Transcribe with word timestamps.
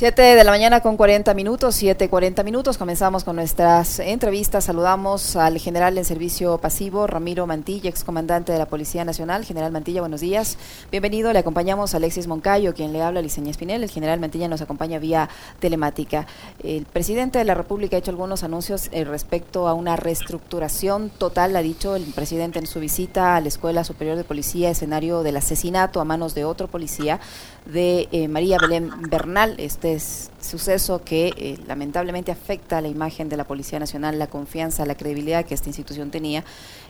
7 0.00 0.22
de 0.22 0.44
la 0.44 0.50
mañana 0.50 0.80
con 0.80 0.96
40 0.96 1.34
minutos, 1.34 1.82
7.40 1.82 2.42
minutos. 2.42 2.78
Comenzamos 2.78 3.22
con 3.22 3.36
nuestras 3.36 3.98
entrevistas. 3.98 4.64
Saludamos 4.64 5.36
al 5.36 5.58
general 5.58 5.98
en 5.98 6.06
servicio 6.06 6.56
pasivo, 6.56 7.06
Ramiro 7.06 7.46
Mantilla, 7.46 7.90
excomandante 7.90 8.50
de 8.50 8.58
la 8.58 8.64
Policía 8.64 9.04
Nacional. 9.04 9.44
General 9.44 9.70
Mantilla, 9.70 10.00
buenos 10.00 10.22
días. 10.22 10.56
Bienvenido. 10.90 11.34
Le 11.34 11.40
acompañamos 11.40 11.92
a 11.92 11.98
Alexis 11.98 12.28
Moncayo, 12.28 12.72
quien 12.72 12.94
le 12.94 13.02
habla, 13.02 13.20
Liceña 13.20 13.50
Espinel. 13.50 13.82
El 13.82 13.90
general 13.90 14.20
Mantilla 14.20 14.48
nos 14.48 14.62
acompaña 14.62 14.98
vía 14.98 15.28
telemática. 15.58 16.26
El 16.64 16.86
presidente 16.86 17.38
de 17.38 17.44
la 17.44 17.52
República 17.52 17.96
ha 17.96 17.98
hecho 17.98 18.10
algunos 18.10 18.42
anuncios 18.42 18.88
eh, 18.92 19.04
respecto 19.04 19.68
a 19.68 19.74
una 19.74 19.96
reestructuración 19.96 21.10
total, 21.10 21.54
ha 21.56 21.60
dicho 21.60 21.94
el 21.94 22.04
presidente 22.04 22.58
en 22.58 22.66
su 22.66 22.80
visita 22.80 23.36
a 23.36 23.40
la 23.42 23.48
Escuela 23.48 23.84
Superior 23.84 24.16
de 24.16 24.24
Policía, 24.24 24.70
escenario 24.70 25.22
del 25.22 25.36
asesinato 25.36 26.00
a 26.00 26.06
manos 26.06 26.34
de 26.34 26.46
otro 26.46 26.68
policía 26.68 27.20
de 27.66 28.08
eh, 28.12 28.28
María 28.28 28.56
Belén 28.58 28.90
Bernal. 29.10 29.56
Este 29.58 29.89
es 29.94 30.30
suceso 30.40 31.02
que 31.04 31.32
eh, 31.36 31.58
lamentablemente 31.66 32.32
afecta 32.32 32.78
a 32.78 32.80
la 32.80 32.88
imagen 32.88 33.28
de 33.28 33.36
la 33.36 33.44
Policía 33.44 33.78
Nacional, 33.78 34.18
la 34.18 34.26
confianza, 34.26 34.86
la 34.86 34.94
credibilidad 34.94 35.44
que 35.44 35.54
esta 35.54 35.68
institución 35.68 36.10
tenía, 36.10 36.44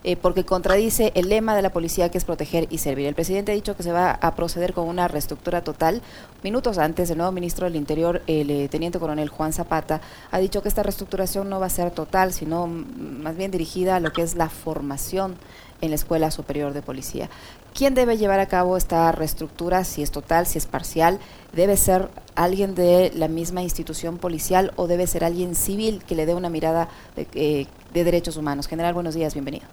eh, 0.04 0.16
porque 0.16 0.44
contradice 0.44 1.12
el 1.14 1.28
lema 1.28 1.54
de 1.54 1.62
la 1.62 1.70
policía 1.70 2.10
que 2.10 2.18
es 2.18 2.24
proteger 2.24 2.66
y 2.70 2.78
servir. 2.78 3.06
El 3.06 3.14
presidente 3.14 3.52
ha 3.52 3.54
dicho 3.54 3.76
que 3.76 3.82
se 3.82 3.92
va 3.92 4.12
a 4.12 4.34
proceder 4.34 4.72
con 4.72 4.88
una 4.88 5.08
reestructura 5.08 5.62
total. 5.62 6.02
Minutos 6.42 6.78
antes, 6.78 7.10
el 7.10 7.18
nuevo 7.18 7.32
ministro 7.32 7.66
del 7.66 7.76
Interior, 7.76 8.22
el 8.26 8.68
teniente 8.70 8.98
coronel 8.98 9.28
Juan 9.28 9.52
Zapata, 9.52 10.00
ha 10.30 10.38
dicho 10.38 10.62
que 10.62 10.68
esta 10.68 10.82
reestructuración 10.82 11.48
no 11.48 11.60
va 11.60 11.66
a 11.66 11.70
ser 11.70 11.90
total, 11.90 12.32
sino 12.32 12.66
más 12.66 13.36
bien 13.36 13.50
dirigida 13.50 13.96
a 13.96 14.00
lo 14.00 14.12
que 14.12 14.22
es 14.22 14.34
la 14.34 14.48
formación 14.48 15.36
en 15.80 15.90
la 15.90 15.96
Escuela 15.96 16.30
Superior 16.30 16.72
de 16.72 16.82
Policía. 16.82 17.28
¿Quién 17.74 17.94
debe 17.94 18.16
llevar 18.16 18.40
a 18.40 18.46
cabo 18.46 18.76
esta 18.76 19.10
reestructura? 19.12 19.84
Si 19.84 20.02
es 20.02 20.10
total, 20.10 20.46
si 20.46 20.58
es 20.58 20.66
parcial, 20.66 21.20
¿debe 21.52 21.76
ser 21.76 22.08
alguien 22.34 22.74
de 22.74 23.12
la 23.14 23.28
misma 23.28 23.39
institución 23.62 24.18
policial 24.18 24.72
o 24.76 24.86
debe 24.86 25.06
ser 25.06 25.24
alguien 25.24 25.54
civil 25.54 26.02
que 26.06 26.14
le 26.14 26.26
dé 26.26 26.34
una 26.34 26.50
mirada 26.50 26.88
de, 27.16 27.26
eh, 27.34 27.66
derechos 27.92 28.36
humanos? 28.36 28.68
General, 28.68 28.94
buenos 28.94 29.14
días, 29.14 29.34
bienvenido. 29.34 29.66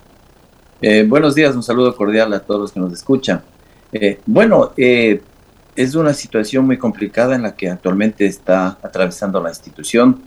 Eh, 0.82 1.06
buenos 1.08 1.36
días, 1.36 1.56
un 1.56 1.64
saludo 1.64 1.96
cordial 1.96 2.34
a 2.34 2.40
todos 2.40 2.62
los 2.62 2.72
que 2.72 2.80
nos 2.80 2.94
escuchan. 2.94 3.44
Eh, 3.92 4.20
bueno, 4.26 4.74
es 4.78 5.96
una 5.96 6.14
situación 6.14 6.66
muy 6.66 6.78
complicada 6.78 7.36
en 7.36 7.44
la 7.44 7.56
que 7.56 7.70
actualmente 7.70 8.26
está 8.26 8.78
atravesando 8.82 9.42
la 9.42 9.50
institución. 9.50 10.22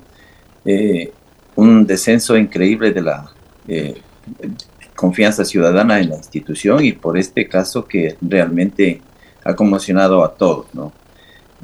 un 1.56 1.86
descenso 1.86 2.36
increíble 2.36 2.92
de 2.92 3.02
la 3.02 3.30
confianza 4.94 5.44
ciudadana 5.44 5.98
en 6.00 6.10
la 6.10 6.16
institución 6.16 6.84
y 6.84 6.92
por 6.92 7.16
este 7.16 7.48
caso 7.48 7.86
que 7.86 8.16
realmente 8.20 9.00
ha 9.44 9.54
conmocionado 9.54 10.24
a 10.24 10.34
todos, 10.34 10.66
¿no? 10.74 10.92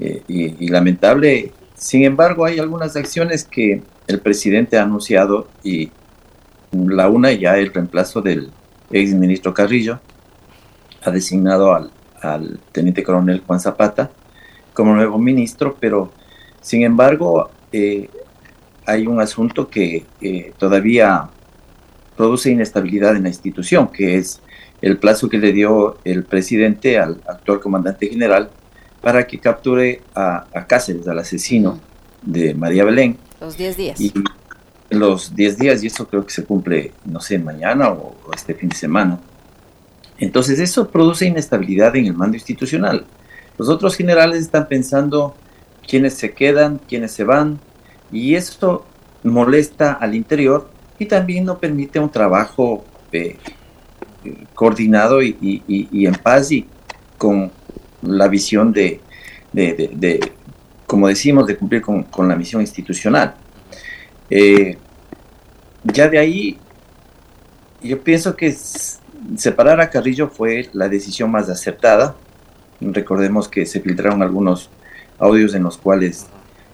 Eh, 0.00 0.22
y, 0.28 0.68
lamentable, 0.68 1.52
sin 1.86 2.02
embargo, 2.02 2.44
hay 2.44 2.58
algunas 2.58 2.96
acciones 2.96 3.44
que 3.44 3.80
el 4.08 4.18
presidente 4.18 4.76
ha 4.76 4.82
anunciado 4.82 5.46
y 5.62 5.92
la 6.72 7.08
una 7.08 7.30
ya 7.30 7.56
el 7.58 7.72
reemplazo 7.72 8.20
del 8.22 8.50
ex 8.90 9.14
ministro 9.14 9.54
Carrillo, 9.54 10.00
ha 11.04 11.12
designado 11.12 11.72
al, 11.72 12.58
teniente 12.72 13.04
coronel 13.04 13.40
Juan 13.46 13.60
Zapata 13.60 14.10
como 14.74 14.96
nuevo 14.96 15.16
ministro, 15.16 15.76
pero 15.78 16.10
sin 16.60 16.82
embargo 16.82 17.50
eh, 17.70 18.10
hay 18.84 19.06
un 19.06 19.20
asunto 19.20 19.70
que 19.70 20.06
eh, 20.20 20.52
todavía 20.58 21.28
produce 22.16 22.50
inestabilidad 22.50 23.14
en 23.14 23.22
la 23.22 23.28
institución, 23.28 23.92
que 23.92 24.16
es 24.16 24.42
el 24.82 24.98
plazo 24.98 25.28
que 25.28 25.38
le 25.38 25.52
dio 25.52 25.98
el 26.02 26.24
presidente 26.24 26.98
al 26.98 27.22
actual 27.28 27.60
comandante 27.60 28.08
general 28.08 28.50
para 29.06 29.24
que 29.24 29.38
capture 29.38 30.02
a, 30.16 30.66
Cáceres, 30.66 31.06
al 31.06 31.20
asesino 31.20 31.78
de 32.22 32.54
María 32.54 32.82
Belén. 32.82 33.16
Los 33.40 33.56
10 33.56 33.76
días. 33.76 34.00
Y 34.00 34.12
los 34.90 35.32
10 35.32 35.58
días, 35.58 35.84
y 35.84 35.86
eso 35.86 36.08
creo 36.08 36.26
que 36.26 36.32
se 36.32 36.42
cumple, 36.44 36.90
no 37.04 37.20
sé, 37.20 37.38
mañana 37.38 37.88
o, 37.90 38.16
este 38.34 38.52
fin 38.54 38.68
de 38.68 38.74
semana. 38.74 39.20
Entonces 40.18 40.58
eso 40.58 40.90
produce 40.90 41.24
inestabilidad 41.24 41.94
en 41.94 42.06
el 42.06 42.14
mando 42.14 42.36
institucional. 42.36 43.06
Los 43.56 43.68
otros 43.68 43.94
generales 43.94 44.40
están 44.40 44.66
pensando 44.66 45.36
quiénes 45.86 46.14
se 46.14 46.32
quedan, 46.32 46.80
quiénes 46.88 47.12
se 47.12 47.22
van, 47.22 47.60
y 48.10 48.34
esto 48.34 48.84
molesta 49.22 49.92
al 49.92 50.16
interior 50.16 50.68
y 50.98 51.06
también 51.06 51.44
no 51.44 51.58
permite 51.58 52.00
un 52.00 52.10
trabajo 52.10 52.84
eh, 53.12 53.36
coordinado 54.52 55.22
y, 55.22 55.60
en 55.92 56.14
paz 56.16 56.50
y 56.50 56.66
con 57.16 57.52
la 58.02 58.28
visión 58.28 58.72
de, 58.72 59.00
como 60.86 61.08
decimos, 61.08 61.46
de 61.46 61.56
cumplir 61.56 61.82
con, 61.82 62.28
la 62.28 62.36
misión 62.36 62.60
institucional. 62.60 63.34
Eh, 64.30 64.76
ya 65.84 66.08
de 66.08 66.18
ahí, 66.18 66.58
yo 67.82 68.00
pienso 68.02 68.36
que 68.36 68.54
separar 69.36 69.80
a 69.80 69.90
Carrillo 69.90 70.28
fue 70.28 70.68
la 70.72 70.88
decisión 70.88 71.30
más 71.30 71.48
acertada. 71.48 72.16
Recordemos 72.80 73.48
que 73.48 73.66
se 73.66 73.80
filtraron 73.80 74.22
algunos 74.22 74.70
audios 75.18 75.54
en 75.54 75.62
los 75.62 75.78
cuales 75.78 76.26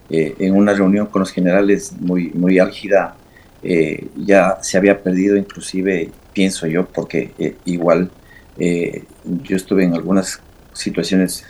eh, 0.09 0.35
en 0.39 0.55
una 0.55 0.73
reunión 0.73 1.07
con 1.07 1.21
los 1.21 1.31
generales 1.31 1.93
muy, 1.99 2.29
muy 2.31 2.59
álgida 2.59 3.15
eh, 3.61 4.07
ya 4.17 4.57
se 4.61 4.77
había 4.77 5.01
perdido 5.01 5.37
inclusive, 5.37 6.11
pienso 6.33 6.67
yo, 6.67 6.85
porque 6.85 7.55
igual 7.63 8.11
yo 8.57 9.55
estuve 9.55 9.83
en 9.83 9.95
algunas 9.95 10.39
situaciones 10.73 11.45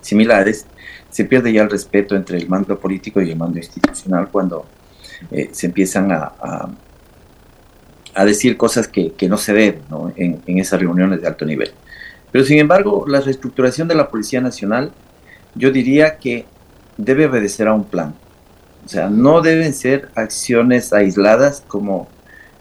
similares, 0.00 0.66
se 1.10 1.24
pierde 1.24 1.52
ya 1.52 1.62
el 1.62 1.70
respeto 1.70 2.14
entre 2.14 2.38
el 2.38 2.48
mando 2.48 2.78
político 2.78 3.20
y 3.20 3.30
el 3.30 3.36
mando 3.36 3.58
institucional 3.58 4.28
cuando 4.30 4.66
se 5.52 5.66
empiezan 5.66 6.12
a, 6.12 6.32
a, 8.14 8.24
decir 8.24 8.56
cosas 8.56 8.86
que, 8.86 9.12
que, 9.12 9.28
no 9.28 9.36
se 9.36 9.52
deben 9.52 9.82
En, 10.16 10.40
en 10.46 10.58
esas 10.58 10.80
reuniones 10.80 11.20
de 11.20 11.26
alto 11.26 11.44
nivel. 11.44 11.72
Pero 12.30 12.44
sin 12.44 12.58
embargo, 12.58 13.04
la 13.08 13.20
reestructuración 13.20 13.88
de 13.88 13.96
la 13.96 14.08
Policía 14.08 14.40
Nacional, 14.40 14.92
yo 15.54 15.72
diría 15.72 16.18
que 16.18 16.46
debe 16.96 17.26
obedecer 17.26 17.66
a 17.66 17.74
un 17.74 17.84
plan 17.84 18.14
o 18.84 18.88
sea, 18.88 19.08
no 19.08 19.40
deben 19.40 19.72
ser 19.72 20.08
acciones 20.14 20.92
aisladas 20.92 21.62
como 21.66 22.08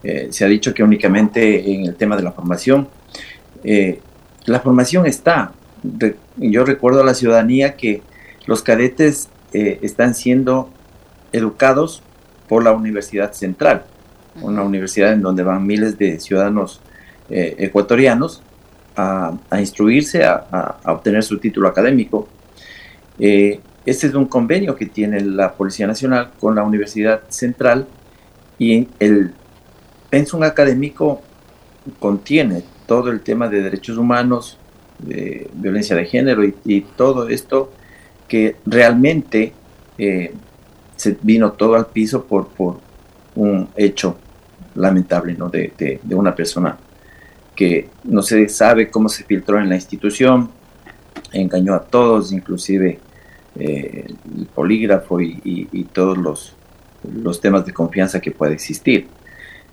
eh, 0.04 0.28
se 0.32 0.46
ha 0.46 0.48
dicho 0.48 0.74
que 0.74 0.84
únicamente 0.84 1.74
en 1.74 1.86
el 1.86 1.96
tema 1.96 2.16
de 2.16 2.24
la 2.24 2.32
formación. 2.32 2.88
Eh, 3.64 4.00
la 4.46 4.60
formación 4.60 5.06
está. 5.06 5.54
yo 6.38 6.66
recuerdo 6.66 7.02
a 7.02 7.06
la 7.06 7.14
ciudadanía 7.14 7.76
que 7.76 8.02
los 8.46 8.64
cadetes 8.64 9.30
eh, 9.54 9.80
están 9.82 10.14
siendo 10.16 10.70
educados 11.32 12.02
por 12.48 12.64
la 12.64 12.72
Universidad 12.72 13.34
Central, 13.34 13.86
una 14.42 14.64
universidad 14.64 15.14
en 15.14 15.22
donde 15.22 15.44
van 15.44 15.66
miles 15.66 15.98
de 15.98 16.20
ciudadanos 16.20 16.82
ecuatorianos 17.32 18.42
a, 18.96 19.38
instruirse, 19.60 20.24
a, 20.26 20.80
obtener 20.86 21.22
su 21.24 21.38
título 21.38 21.68
académico. 21.68 22.28
Este 23.90 24.08
es 24.08 24.14
un 24.14 24.26
convenio 24.26 24.76
que 24.76 24.86
tiene 24.86 25.22
la 25.22 25.54
Policía 25.54 25.88
Nacional 25.88 26.32
con 26.40 26.56
la 26.56 26.64
Universidad 26.64 27.22
Central 27.30 27.88
y 28.60 28.88
el 29.00 29.34
pensum 30.10 30.44
académico 30.44 31.22
contiene 32.00 32.64
todo 32.90 33.12
el 33.12 33.22
tema 33.22 33.48
de 33.48 33.62
derechos 33.62 33.98
humanos, 33.98 34.58
de 34.98 35.48
violencia 35.54 35.96
de 35.96 36.06
género 36.06 36.44
y, 36.44 36.82
todo 36.98 37.30
esto 37.30 37.72
que 38.28 38.56
realmente 38.66 39.54
eh, 40.00 40.34
se 40.96 41.16
vino 41.22 41.52
todo 41.52 41.76
al 41.76 41.86
piso 41.86 42.26
por, 42.26 42.48
por 42.48 42.80
un 43.36 43.70
hecho 43.78 44.18
lamentable 44.74 45.36
¿no? 45.36 45.50
de, 45.50 45.72
de, 45.78 46.16
una 46.16 46.34
persona 46.34 46.80
que 47.56 47.90
no 48.06 48.24
se 48.24 48.50
sabe 48.50 48.90
cómo 48.90 49.08
se 49.08 49.24
filtró 49.24 49.60
en 49.60 49.70
la 49.70 49.76
institución, 49.76 50.50
engañó 51.32 51.76
a 51.76 51.84
todos, 51.84 52.32
inclusive 52.32 52.98
eh, 53.56 54.06
el 54.36 54.46
polígrafo 54.48 55.22
y, 55.22 55.88
todos 55.94 56.18
los, 56.18 56.56
los, 57.04 57.40
temas 57.40 57.68
de 57.68 57.72
confianza 57.74 58.20
que 58.20 58.32
puede 58.32 58.54
existir. 58.56 59.08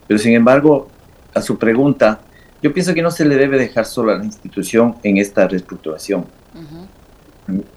Pero 0.07 0.19
sin 0.19 0.35
embargo, 0.35 0.89
a 1.33 1.41
su 1.41 1.57
pregunta, 1.57 2.21
yo 2.67 2.73
pienso 2.73 2.95
que 2.95 3.03
no 3.03 3.13
se 3.13 3.25
le 3.25 3.37
debe 3.37 3.59
dejar 3.59 3.85
solo 3.85 4.11
a 4.11 4.19
la 4.19 4.25
institución 4.25 4.97
en 5.05 5.19
esta 5.19 5.47
reestructuración. 5.47 6.27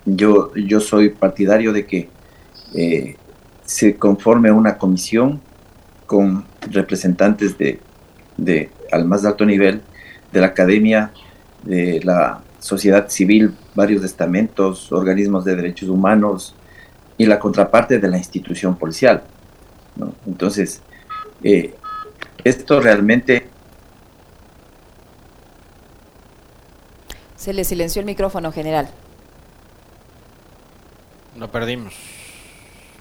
yo, 0.04 0.52
yo 0.56 0.80
soy 0.80 1.10
partidario 1.10 1.72
de 1.72 1.86
que 1.86 2.10
eh, 2.74 3.16
se 3.64 3.96
conforme 3.98 4.52
una 4.52 4.80
comisión 4.80 5.42
con 6.08 6.44
representantes 6.72 7.56
de, 7.56 7.80
de, 8.36 8.72
al 8.92 9.06
más 9.06 9.26
alto 9.26 9.46
nivel 9.46 9.84
de 10.32 10.40
la 10.40 10.48
academia, 10.48 11.12
de 11.62 12.02
la 12.04 12.42
sociedad 12.58 13.10
civil, 13.10 13.54
varios 13.76 14.04
estamentos, 14.04 14.92
organismos 14.92 15.46
de 15.46 15.56
derechos 15.56 15.90
humanos 15.90 16.56
y 17.16 17.28
la 17.28 17.38
contraparte 17.38 18.00
de 18.00 18.08
la 18.08 18.18
institución 18.18 18.76
policial. 18.76 19.22
Entonces, 20.26 20.82
eh, 21.44 21.76
esto 22.44 22.82
realmente... 22.82 23.59
Se 27.40 27.54
le 27.54 27.64
silenció 27.64 28.02
el 28.02 28.06
micrófono, 28.06 28.52
general. 28.52 28.90
Lo 31.38 31.50
perdimos. 31.50 31.94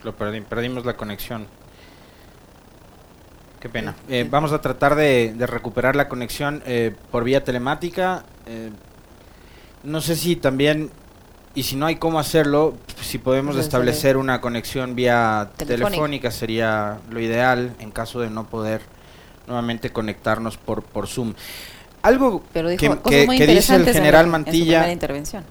Lo 0.04 0.14
perdí, 0.14 0.40
perdimos 0.42 0.86
la 0.86 0.94
conexión. 0.96 1.48
Qué 3.58 3.68
pena. 3.68 3.96
Eh, 4.08 4.24
vamos 4.30 4.52
a 4.52 4.60
tratar 4.60 4.94
de, 4.94 5.34
recuperar 5.40 5.96
la 5.96 6.08
conexión 6.08 6.62
eh, 6.66 6.94
por 7.10 7.24
vía 7.24 7.42
telemática. 7.42 8.24
Eh, 8.46 8.70
no 9.82 10.00
sé 10.00 10.14
si 10.14 10.36
también, 10.36 10.92
y 11.56 11.64
si 11.64 11.74
no 11.74 11.86
hay 11.86 11.96
cómo 11.96 12.20
hacerlo, 12.20 12.76
si 13.00 13.18
podemos 13.18 13.56
establecer 13.56 14.16
una 14.16 14.40
conexión 14.40 14.94
vía 14.94 15.50
telefónica. 15.56 16.30
sería 16.30 17.00
lo 17.10 17.18
ideal 17.18 17.74
en 17.80 17.90
caso 17.90 18.20
de 18.20 18.30
no 18.30 18.48
poder 18.48 18.82
nuevamente 19.48 19.90
conectarnos 19.90 20.56
por, 20.58 20.84
por 20.84 21.08
Zoom. 21.08 21.34
Algo 22.02 22.42
que, 22.52 23.28
que, 23.36 23.46
dice 23.46 23.74
el 23.74 23.84
general 23.86 24.26
Mantilla. 24.26 24.90
intervención. 24.90 25.44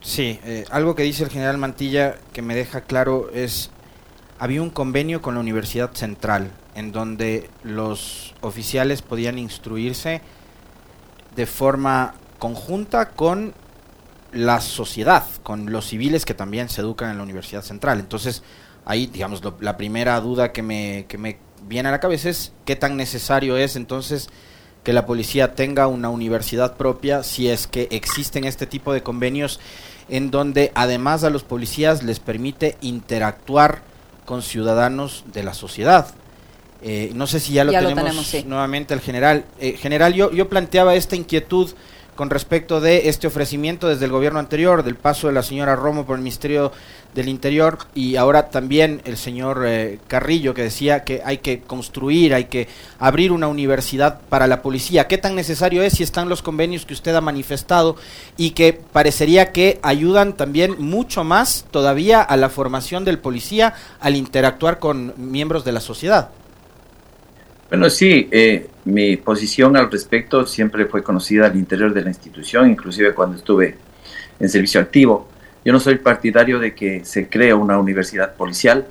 Sí, 0.00 0.38
algo 0.70 0.94
que 0.94 1.02
dice 1.02 1.24
el 1.24 1.30
general 1.30 1.58
Mantilla 1.58 2.16
que 2.32 2.42
me 2.42 2.54
deja 2.54 2.82
claro 2.82 3.30
es 3.32 3.70
había 4.38 4.62
un 4.62 4.70
convenio 4.70 5.22
con 5.22 5.34
la 5.34 5.40
Universidad 5.40 5.92
Central 5.94 6.50
en 6.74 6.92
donde 6.92 7.50
los 7.62 8.34
oficiales 8.42 9.02
podían 9.02 9.38
instruirse 9.38 10.20
de 11.34 11.46
forma 11.46 12.14
conjunta 12.38 13.10
con 13.10 13.54
la 14.32 14.60
sociedad, 14.60 15.24
con 15.42 15.72
los 15.72 15.86
civiles 15.86 16.24
que 16.24 16.34
también 16.34 16.68
se 16.68 16.82
educan 16.82 17.10
en 17.10 17.16
la 17.16 17.22
Universidad 17.22 17.62
Central. 17.62 17.98
Entonces, 17.98 18.42
ahí, 18.84 19.06
digamos, 19.06 19.42
la 19.60 19.76
primera 19.78 20.20
duda 20.20 20.52
que 20.52 20.62
me, 20.62 21.06
que 21.08 21.16
me 21.16 21.38
viene 21.66 21.88
a 21.88 21.92
la 21.92 22.00
cabeza 22.00 22.28
es 22.28 22.52
qué 22.64 22.76
tan 22.76 22.96
necesario 22.96 23.56
es 23.56 23.76
entonces 23.76 24.28
que 24.86 24.92
la 24.92 25.04
policía 25.04 25.56
tenga 25.56 25.88
una 25.88 26.10
universidad 26.10 26.76
propia 26.76 27.24
si 27.24 27.48
es 27.48 27.66
que 27.66 27.88
existen 27.90 28.44
este 28.44 28.68
tipo 28.68 28.92
de 28.92 29.02
convenios 29.02 29.58
en 30.08 30.30
donde 30.30 30.70
además 30.76 31.24
a 31.24 31.30
los 31.30 31.42
policías 31.42 32.04
les 32.04 32.20
permite 32.20 32.76
interactuar 32.82 33.82
con 34.24 34.42
ciudadanos 34.42 35.24
de 35.32 35.42
la 35.42 35.54
sociedad. 35.54 36.06
Eh, 36.82 37.10
no 37.16 37.26
sé 37.26 37.40
si 37.40 37.54
ya 37.54 37.64
lo 37.64 37.72
tenemos, 37.72 38.32
nuevamente 38.44 38.94
al 38.94 39.00
general. 39.00 39.44
Eh, 39.58 39.72
general, 39.72 40.14
yo, 40.14 40.30
yo 40.30 40.48
planteaba 40.48 40.94
esta 40.94 41.16
inquietud 41.16 41.70
con 42.16 42.30
respecto 42.30 42.80
de 42.80 43.08
este 43.08 43.26
ofrecimiento 43.26 43.88
desde 43.88 44.06
el 44.06 44.10
gobierno 44.10 44.40
anterior, 44.40 44.82
del 44.82 44.96
paso 44.96 45.28
de 45.28 45.34
la 45.34 45.42
señora 45.42 45.76
Romo 45.76 46.04
por 46.04 46.16
el 46.16 46.22
Ministerio 46.22 46.72
del 47.14 47.28
Interior 47.28 47.78
y 47.94 48.16
ahora 48.16 48.50
también 48.50 49.00
el 49.04 49.16
señor 49.16 49.64
eh, 49.66 49.98
Carrillo 50.08 50.54
que 50.54 50.62
decía 50.62 51.04
que 51.04 51.22
hay 51.24 51.38
que 51.38 51.60
construir, 51.60 52.34
hay 52.34 52.46
que 52.46 52.68
abrir 52.98 53.32
una 53.32 53.48
universidad 53.48 54.20
para 54.28 54.46
la 54.46 54.62
policía. 54.62 55.06
¿Qué 55.06 55.18
tan 55.18 55.34
necesario 55.34 55.82
es 55.82 55.94
si 55.94 56.02
están 56.02 56.28
los 56.28 56.42
convenios 56.42 56.84
que 56.84 56.94
usted 56.94 57.14
ha 57.14 57.20
manifestado 57.20 57.96
y 58.36 58.50
que 58.50 58.72
parecería 58.72 59.52
que 59.52 59.78
ayudan 59.82 60.34
también 60.36 60.76
mucho 60.78 61.24
más 61.24 61.66
todavía 61.70 62.22
a 62.22 62.36
la 62.36 62.48
formación 62.48 63.04
del 63.04 63.18
policía 63.18 63.74
al 64.00 64.16
interactuar 64.16 64.78
con 64.78 65.14
miembros 65.16 65.64
de 65.64 65.72
la 65.72 65.80
sociedad? 65.80 66.30
Bueno, 67.68 67.90
sí, 67.90 68.28
eh, 68.30 68.68
mi 68.84 69.16
posición 69.16 69.76
al 69.76 69.90
respecto 69.90 70.46
siempre 70.46 70.86
fue 70.86 71.02
conocida 71.02 71.46
al 71.46 71.56
interior 71.56 71.92
de 71.92 72.02
la 72.02 72.10
institución, 72.10 72.70
inclusive 72.70 73.12
cuando 73.12 73.36
estuve 73.36 73.76
en 74.38 74.48
servicio 74.48 74.80
activo. 74.80 75.28
Yo 75.64 75.72
no 75.72 75.80
soy 75.80 75.96
partidario 75.96 76.60
de 76.60 76.74
que 76.76 77.04
se 77.04 77.28
cree 77.28 77.52
una 77.52 77.76
universidad 77.76 78.34
policial 78.36 78.86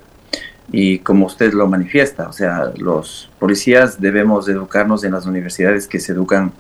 y 0.74 1.00
como 1.00 1.28
usted 1.28 1.54
lo 1.54 1.68
manifiesta, 1.68 2.28
o 2.28 2.34
sea, 2.34 2.74
los 2.78 3.30
policías 3.40 4.02
debemos 4.02 4.50
educarnos 4.50 5.06
en 5.06 5.14
las 5.14 5.26
universidades 5.26 5.88
que 5.88 6.00
se 6.00 6.12
educan 6.12 6.52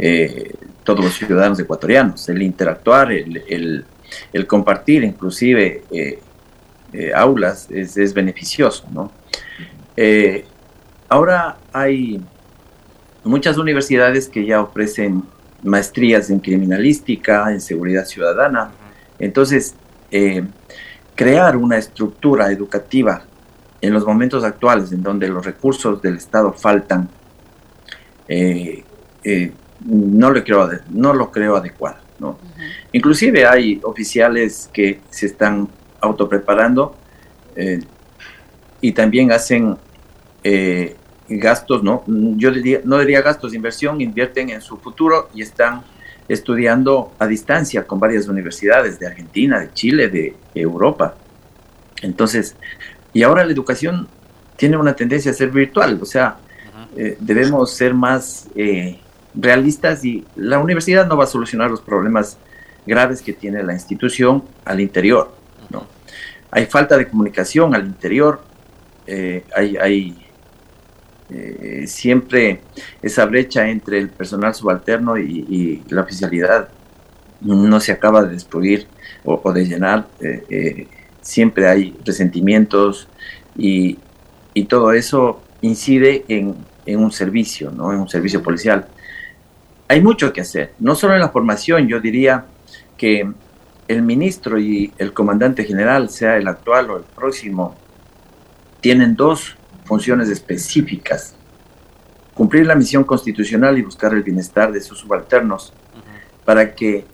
eh, 0.00 0.54
todos 0.82 1.04
los 1.04 1.14
ciudadanos 1.14 1.60
ecuatorianos, 1.60 2.28
el 2.28 2.42
interactuar, 2.42 3.12
el, 3.12 3.84
compartir 4.48 5.04
inclusive 5.04 5.84
eh, 5.92 6.18
aulas 7.14 7.70
es, 7.70 7.96
es, 7.96 8.12
beneficioso, 8.12 8.84
¿no? 8.92 9.12
Ahora 11.12 11.58
hay 11.74 12.22
muchas 13.22 13.58
universidades 13.58 14.30
que 14.30 14.46
ya 14.46 14.62
ofrecen 14.62 15.22
maestrías 15.62 16.30
en 16.30 16.38
criminalística, 16.38 17.52
en 17.52 17.60
seguridad 17.60 18.06
ciudadana. 18.06 18.70
Entonces, 19.18 19.74
eh, 20.10 20.42
crear 21.14 21.58
una 21.58 21.76
estructura 21.76 22.50
educativa 22.50 23.24
en 23.82 23.92
los 23.92 24.06
momentos 24.06 24.42
actuales 24.42 24.90
en 24.90 25.02
donde 25.02 25.28
los 25.28 25.44
recursos 25.44 26.00
del 26.00 26.16
Estado 26.16 26.54
faltan, 26.54 27.10
eh, 28.26 28.82
eh, 29.22 29.52
no, 29.84 30.30
lo 30.30 30.42
creo, 30.42 30.70
no 30.88 31.12
lo 31.12 31.30
creo 31.30 31.56
adecuado. 31.56 31.98
¿no? 32.20 32.38
Inclusive 32.90 33.44
hay 33.44 33.82
oficiales 33.84 34.70
que 34.72 35.02
se 35.10 35.26
están 35.26 35.68
autopreparando 36.00 36.96
y 38.80 38.92
también 38.92 39.30
hacen 39.30 39.76
gastos, 41.38 41.82
¿no? 41.82 42.04
Yo 42.06 42.50
diría, 42.50 42.80
no 42.84 42.98
diría 42.98 43.22
gastos 43.22 43.52
de 43.52 43.56
inversión, 43.56 44.00
invierten 44.00 44.50
en 44.50 44.60
su 44.60 44.76
futuro 44.78 45.28
y 45.34 45.42
están 45.42 45.82
estudiando 46.28 47.12
a 47.18 47.26
distancia 47.26 47.84
con 47.84 48.00
varias 48.00 48.28
universidades 48.28 48.98
de 48.98 49.06
Argentina, 49.06 49.60
de 49.60 49.72
Chile, 49.72 50.08
de 50.08 50.34
Europa. 50.54 51.14
Entonces, 52.00 52.56
y 53.12 53.22
ahora 53.22 53.44
la 53.44 53.52
educación 53.52 54.08
tiene 54.56 54.76
una 54.76 54.94
tendencia 54.94 55.30
a 55.30 55.34
ser 55.34 55.50
virtual, 55.50 55.98
o 56.00 56.06
sea, 56.06 56.36
eh, 56.96 57.16
debemos 57.20 57.72
ser 57.72 57.94
más 57.94 58.48
eh, 58.54 58.98
realistas 59.34 60.04
y 60.04 60.24
la 60.36 60.58
universidad 60.58 61.06
no 61.06 61.16
va 61.16 61.24
a 61.24 61.26
solucionar 61.26 61.70
los 61.70 61.80
problemas 61.80 62.36
graves 62.86 63.22
que 63.22 63.32
tiene 63.32 63.62
la 63.62 63.72
institución 63.72 64.44
al 64.64 64.80
interior, 64.80 65.34
¿no? 65.70 65.86
Hay 66.50 66.66
falta 66.66 66.98
de 66.98 67.08
comunicación 67.08 67.74
al 67.74 67.86
interior, 67.86 68.42
eh, 69.06 69.44
hay, 69.56 69.76
hay 69.76 70.21
eh, 71.34 71.86
siempre 71.86 72.60
esa 73.00 73.24
brecha 73.26 73.68
entre 73.68 73.98
el 73.98 74.08
personal 74.08 74.54
subalterno 74.54 75.18
y, 75.18 75.82
la 75.88 76.02
oficialidad 76.02 76.68
no 77.40 77.80
se 77.80 77.92
acaba 77.92 78.22
de 78.22 78.32
descubrir 78.32 78.86
o, 79.24 79.52
de 79.52 79.64
llenar. 79.64 80.06
Eh, 80.20 80.44
eh, 80.48 80.88
siempre 81.20 81.68
hay 81.68 81.96
resentimientos 82.04 83.08
y, 83.56 83.98
todo 84.68 84.92
eso 84.92 85.42
incide 85.60 86.24
en, 86.28 86.56
un 86.86 87.12
servicio, 87.12 87.70
¿no? 87.70 87.92
en 87.92 88.00
un 88.00 88.08
servicio 88.08 88.42
policial. 88.42 88.86
Hay 89.88 90.00
mucho 90.00 90.32
que 90.32 90.40
hacer, 90.40 90.72
no 90.78 90.94
solo 90.94 91.14
en 91.14 91.20
la 91.20 91.28
formación, 91.28 91.88
yo 91.88 92.00
diría 92.00 92.46
que 92.96 93.30
el 93.88 94.02
ministro 94.02 94.58
y 94.58 94.92
el 94.98 95.12
comandante 95.12 95.64
general, 95.64 96.08
sea 96.08 96.36
el 96.36 96.48
actual 96.48 96.90
o 96.90 96.96
el 96.98 97.04
próximo, 97.04 97.76
tienen 98.80 99.16
dos 99.16 99.56
funciones 99.84 100.28
específicas. 100.28 101.34
Cumplir 102.34 102.66
la 102.66 102.74
misión 102.74 103.04
constitucional 103.04 103.78
y 103.78 103.82
buscar 103.82 104.12
el 104.14 104.22
bienestar 104.22 104.72
de 104.72 104.80
sus 104.80 104.98
subalternos 104.98 105.72
para 106.44 106.74
que 106.74 107.04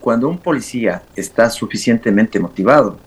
cuando 0.00 0.28
un 0.28 0.38
policía 0.38 1.02
está 1.16 1.50
suficientemente 1.50 2.40
motivado, 2.40 2.98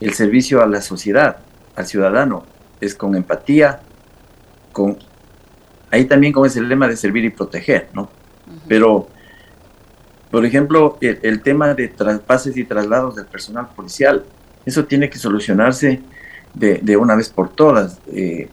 el 0.00 0.14
servicio 0.14 0.62
a 0.62 0.66
la 0.66 0.80
sociedad, 0.80 1.38
al 1.76 1.86
ciudadano, 1.86 2.44
es 2.80 2.94
con 2.94 3.14
empatía, 3.14 3.80
con 4.72 4.98
ahí 5.90 6.04
también 6.04 6.32
como 6.32 6.46
es 6.46 6.56
el 6.56 6.68
lema 6.68 6.88
de 6.88 6.96
servir 6.96 7.24
y 7.24 7.30
proteger, 7.30 7.88
¿no? 7.92 8.08
Pero, 8.66 9.08
por 10.30 10.44
ejemplo, 10.44 10.98
el, 11.00 11.42
tema 11.42 11.74
de 11.74 11.88
traspases 11.88 12.56
y 12.56 12.64
traslados 12.64 13.16
del 13.16 13.26
personal 13.26 13.68
policial, 13.74 14.24
eso 14.64 14.84
tiene 14.84 15.10
que 15.10 15.18
solucionarse 15.18 16.00
de, 16.54 16.96
una 16.96 17.14
vez 17.14 17.28
por 17.28 17.50
todas. 17.50 18.00
Eh, 18.12 18.48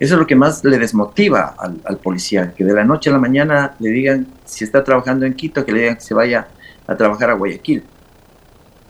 eso 0.00 0.14
es 0.14 0.20
lo 0.20 0.26
que 0.26 0.36
más 0.36 0.64
le 0.64 0.78
desmotiva 0.78 1.54
al, 1.58 1.98
policía, 1.98 2.54
que 2.56 2.64
de 2.64 2.72
la 2.72 2.84
noche 2.84 3.10
a 3.10 3.12
la 3.12 3.18
mañana 3.18 3.74
le 3.78 3.90
digan, 3.90 4.26
si 4.44 4.64
está 4.64 4.84
trabajando 4.84 5.26
en 5.26 5.34
Quito, 5.34 5.64
que 5.64 5.72
le 5.72 5.80
digan 5.80 5.96
que 5.96 6.02
se 6.02 6.14
vaya 6.14 6.48
a 6.86 6.96
trabajar 6.96 7.30
a 7.30 7.34
Guayaquil, 7.34 7.84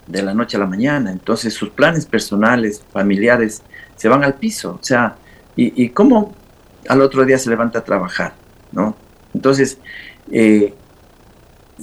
de 0.07 0.21
la 0.21 0.33
noche 0.33 0.57
a 0.57 0.59
la 0.59 0.65
mañana. 0.65 1.11
Entonces 1.11 1.53
sus 1.53 1.69
planes 1.69 2.05
personales, 2.05 2.83
familiares, 2.91 3.63
se 3.95 4.07
van 4.07 4.23
al 4.23 4.35
piso. 4.35 4.77
O 4.79 4.83
sea, 4.83 5.15
¿y, 5.55 5.89
cómo 5.89 6.33
al 6.87 7.01
otro 7.01 7.25
día 7.25 7.37
se 7.37 7.49
levanta 7.49 7.79
a 7.79 7.83
trabajar? 7.83 8.33
¿no? 8.71 8.95
Entonces, 9.33 9.77
eh, 10.31 10.73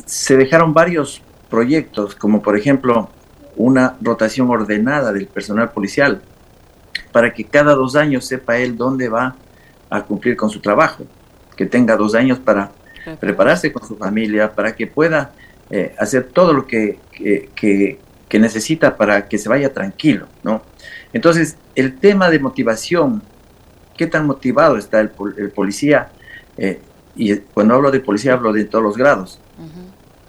se 0.05 0.37
dejaron 0.37 0.73
varios 0.73 1.23
proyectos, 1.51 2.15
como 2.15 2.43
por 2.43 2.57
ejemplo 2.57 3.11
una 3.57 3.97
rotación 4.01 4.51
ordenada 4.51 5.13
del 5.13 5.27
personal 5.27 5.71
policial 5.71 6.23
para 7.17 7.33
que 7.33 7.45
cada 7.45 7.75
dos 7.75 7.97
años 7.97 8.27
sepa 8.27 8.59
él 8.59 8.77
dónde 8.77 9.09
va 9.09 9.35
a 9.89 10.03
cumplir 10.03 10.37
con 10.37 10.51
su 10.51 10.61
trabajo, 10.61 11.07
que 11.57 11.65
tenga 11.65 11.97
dos 11.97 12.15
años 12.15 12.39
para 12.39 12.73
prepararse 13.19 13.73
con 13.73 13.89
su 13.89 13.97
familia, 13.97 14.55
para 14.55 14.77
que 14.77 14.87
pueda 14.87 15.33
eh, 15.71 15.95
hacer 15.99 16.25
todo 16.25 16.53
lo 16.53 16.67
que, 16.67 16.99
que, 17.15 17.99
necesita 18.39 18.99
para 18.99 19.29
que 19.29 19.39
se 19.39 19.49
vaya 19.49 19.73
tranquilo, 19.73 20.27
¿no? 20.43 20.61
Entonces, 21.15 21.57
el 21.75 21.97
tema 21.97 22.29
de 22.29 22.39
motivación, 22.39 23.23
¿qué 23.97 24.07
tan 24.07 24.27
motivado 24.27 24.77
está 24.77 25.01
el, 25.01 25.09
policía? 25.09 26.11
Eh, 26.59 26.83
y 27.17 27.35
cuando 27.37 27.77
hablo 27.77 27.91
de 27.91 28.01
policía 28.01 28.35
hablo 28.35 28.53
de 28.53 28.67
todos 28.67 28.85
los 28.85 28.99
grados. 28.99 29.41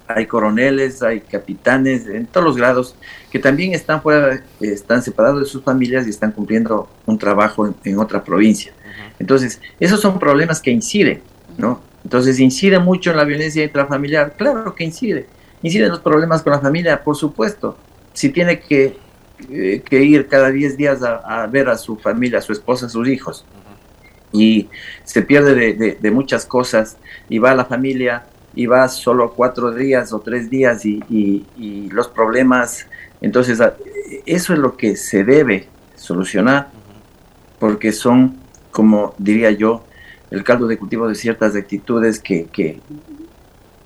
Hay 0.07 0.25
coroneles, 0.25 1.03
hay 1.03 1.19
capitanes 1.19 2.07
en 2.07 2.25
todos 2.25 2.45
los 2.45 2.57
grados 2.57 2.95
que 3.31 3.39
también 3.39 3.73
están 3.73 4.01
fuera, 4.01 4.41
están 4.61 5.03
separados 5.03 5.41
de 5.41 5.45
sus 5.45 5.63
familias 5.63 6.07
y 6.07 6.09
están 6.09 6.31
cumpliendo 6.31 6.89
un 7.05 7.17
trabajo 7.17 7.73
en, 7.83 7.99
otra 7.99 8.23
provincia. 8.23 8.71
Entonces, 9.19 9.59
esos 9.79 9.99
son 9.99 10.17
problemas 10.17 10.61
que 10.61 10.71
inciden, 10.71 11.21
¿no? 11.57 11.81
Entonces, 12.03 12.39
incide 12.39 12.79
mucho 12.79 13.11
en 13.11 13.17
la 13.17 13.25
violencia 13.25 13.63
intrafamiliar, 13.63 14.35
claro 14.37 14.73
que 14.73 14.85
incide. 14.85 15.27
Incide 15.61 15.85
en 15.85 15.91
los 15.91 15.99
problemas 15.99 16.41
con 16.41 16.53
la 16.53 16.59
familia, 16.59 17.03
por 17.03 17.15
supuesto. 17.15 17.77
Si 18.13 18.29
tiene 18.29 18.59
que, 18.59 18.97
eh, 19.49 19.81
que 19.83 20.03
ir 20.03 20.27
cada 20.27 20.51
10 20.51 20.77
días 20.77 21.01
a, 21.03 21.45
ver 21.47 21.67
a 21.67 21.77
su 21.77 21.97
familia, 21.97 22.39
a 22.39 22.41
su 22.41 22.53
esposa, 22.53 22.85
a 22.85 22.89
sus 22.89 23.07
hijos, 23.09 23.45
y 24.31 24.69
se 25.03 25.21
pierde 25.21 25.55
de, 25.55 25.97
de 25.99 26.11
muchas 26.11 26.45
cosas, 26.45 26.97
y 27.27 27.39
va 27.39 27.51
a 27.51 27.55
la 27.55 27.65
familia 27.65 28.25
y 28.57 28.65
va 28.65 28.87
solo 28.87 29.33
cuatro 29.33 29.71
días 29.71 30.11
o 30.11 30.19
tres 30.19 30.49
días 30.49 30.83
y, 30.83 31.43
los 31.91 32.07
problemas, 32.07 32.87
entonces 33.21 33.59
eso 34.25 34.53
es 34.53 34.59
lo 34.59 34.75
que 34.75 34.95
se 34.95 35.23
debe 35.23 35.67
solucionar 35.95 36.69
porque 37.59 37.91
son, 37.91 38.35
como 38.71 39.13
diría 39.19 39.51
yo, 39.51 39.85
el 40.31 40.43
caldo 40.43 40.65
de 40.65 40.79
cultivo 40.79 41.07
de 41.07 41.13
ciertas 41.13 41.55
actitudes 41.55 42.19
que, 42.19 42.45
que, 42.45 42.81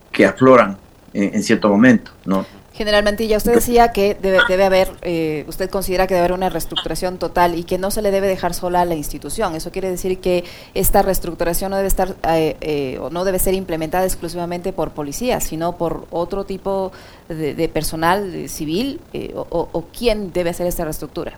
que 0.10 0.25
afloran 0.25 0.78
en, 1.13 1.36
en, 1.36 1.44
cierto 1.44 1.68
momento, 1.68 2.12
¿no? 2.24 2.46
General 2.74 3.04
Mantilla, 3.04 3.36
usted 3.36 3.54
decía 3.54 3.92
que 3.92 4.16
debe, 4.22 4.40
debe 4.48 4.63
haber, 4.63 4.88
eh, 5.01 5.44
usted 5.50 5.70
considera 5.70 6.08
que 6.08 6.13
debe 6.13 6.25
haber 6.25 6.38
una 6.38 6.50
reestructuración 6.50 7.18
total 7.18 7.58
y 7.58 7.66
que 7.66 7.78
no 7.78 7.92
se 7.92 8.01
le 8.01 8.12
debe 8.12 8.28
dejar 8.28 8.54
sola 8.54 8.82
a 8.82 8.86
la 8.86 8.96
institución. 8.96 9.56
Eso 9.56 9.72
quiere 9.72 9.90
decir 9.90 10.20
que 10.20 10.46
esta 10.74 11.01
reestructuración 11.01 11.72
no 11.72 11.75
debe 11.75 11.90
estar 11.90 12.16
eh, 12.30 12.56
eh, 12.62 12.98
o 13.01 13.10
no 13.10 13.25
debe 13.25 13.40
ser 13.40 13.56
implementada 13.56 14.06
exclusivamente 14.06 14.72
por 14.72 14.92
policías, 14.92 15.44
sino 15.44 15.78
por 15.78 16.08
otro 16.12 16.46
tipo 16.46 16.94
de, 17.28 17.70
personal 17.74 18.48
civil 18.48 19.01
o, 19.36 19.70
o, 19.72 19.86
quién 19.88 20.32
debe 20.32 20.51
hacer 20.51 20.66
esta 20.66 20.86
reestructura. 20.86 21.34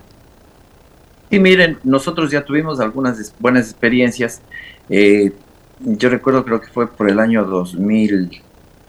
Sí, 1.32 1.40
miren, 1.40 1.80
nosotros 1.84 2.30
ya 2.30 2.46
tuvimos 2.46 2.80
algunas 2.80 3.34
buenas 3.40 3.72
experiencias. 3.72 4.42
yo 4.88 6.10
recuerdo, 6.10 6.46
creo 6.46 6.62
que 6.62 6.68
fue 6.68 6.88
por 6.88 7.10
el 7.10 7.20
año 7.20 7.44
2000 7.44 8.44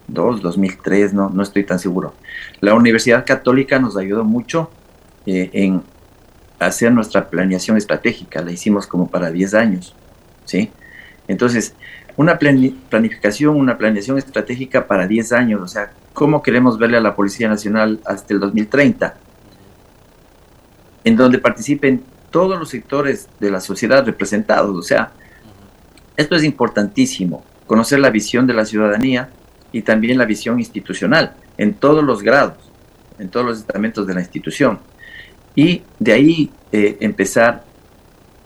2003, 0.09 1.15
no, 1.15 1.31
no 1.31 1.43
estoy 1.43 1.65
tan 1.65 1.79
seguro. 1.79 2.15
La 2.61 2.75
Universidad 2.75 3.25
Católica 3.25 3.79
nos 3.79 3.97
ayudó 3.97 4.25
mucho 4.25 4.71
eh, 5.27 5.51
en 5.53 5.83
hacer 6.59 6.93
nuestra 6.93 7.29
planeación 7.29 7.77
estratégica, 7.77 8.43
la 8.43 8.53
hicimos 8.53 8.87
como 8.87 9.09
para 9.09 9.31
10 9.31 9.55
años, 9.55 9.95
¿sí? 10.45 10.71
Entonces, 11.29 11.75
una 12.17 12.39
planificación, 12.39 13.57
una 13.57 13.77
planeación 13.77 14.19
estratégica 14.19 14.87
para 14.87 15.07
10 15.07 15.33
años, 15.33 15.61
o 15.61 15.69
sea, 15.69 15.93
¿cómo 16.13 16.43
queremos 16.43 16.79
verle 16.79 16.97
a 16.97 17.01
la 17.01 17.17
Policía 17.17 17.49
Nacional 17.49 18.01
hasta 18.05 18.35
el 18.35 18.41
2030? 18.41 19.17
En 21.05 21.17
donde 21.17 21.39
participen 21.39 22.03
todos 22.31 22.59
los 22.59 22.69
sectores 22.69 23.29
de 23.41 23.51
la 23.51 23.61
sociedad 23.61 24.05
representados, 24.05 24.77
o 24.77 24.83
sea, 24.83 25.13
esto 26.17 26.37
es 26.37 26.45
importantísimo, 26.45 27.45
conocer 27.67 27.99
la 27.99 28.11
visión 28.11 28.47
de 28.47 28.55
la 28.55 28.65
ciudadanía, 28.65 29.31
y 29.75 29.83
también 29.83 30.19
la 30.19 30.25
visión 30.25 30.61
institucional 30.61 31.35
en 31.59 31.75
todos 31.75 32.05
los 32.05 32.23
grados, 32.23 32.59
en 33.19 33.29
todos 33.29 33.45
los 33.45 33.59
estamentos 33.59 34.07
de 34.07 34.15
la 34.15 34.21
institución. 34.21 34.79
Y 35.57 35.83
de 35.99 36.13
ahí 36.13 36.53
eh, 36.71 36.97
empezar 37.01 37.65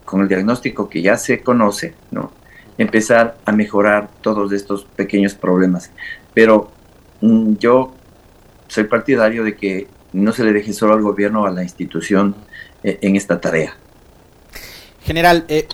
con 0.06 0.22
el 0.22 0.28
diagnóstico 0.28 0.88
que 0.88 1.02
ya 1.02 1.18
se 1.18 1.42
conoce, 1.42 1.94
¿no? 2.10 2.32
empezar 2.78 3.36
a 3.44 3.52
mejorar 3.52 4.08
todos 4.22 4.52
estos 4.52 4.86
pequeños 4.86 5.34
problemas. 5.34 5.90
Pero 6.32 6.72
mm, 7.20 7.56
yo 7.56 7.94
soy 8.66 8.84
partidario 8.84 9.44
de 9.44 9.54
que 9.54 9.86
no 10.14 10.32
se 10.32 10.44
le 10.44 10.54
deje 10.54 10.72
solo 10.72 10.94
al 10.94 11.02
gobierno, 11.02 11.44
a 11.44 11.50
la 11.50 11.62
institución 11.62 12.36
eh, 12.82 12.98
en 13.02 13.16
esta 13.16 13.38
tarea. 13.38 13.76
General, 15.02 15.44
eh, 15.48 15.68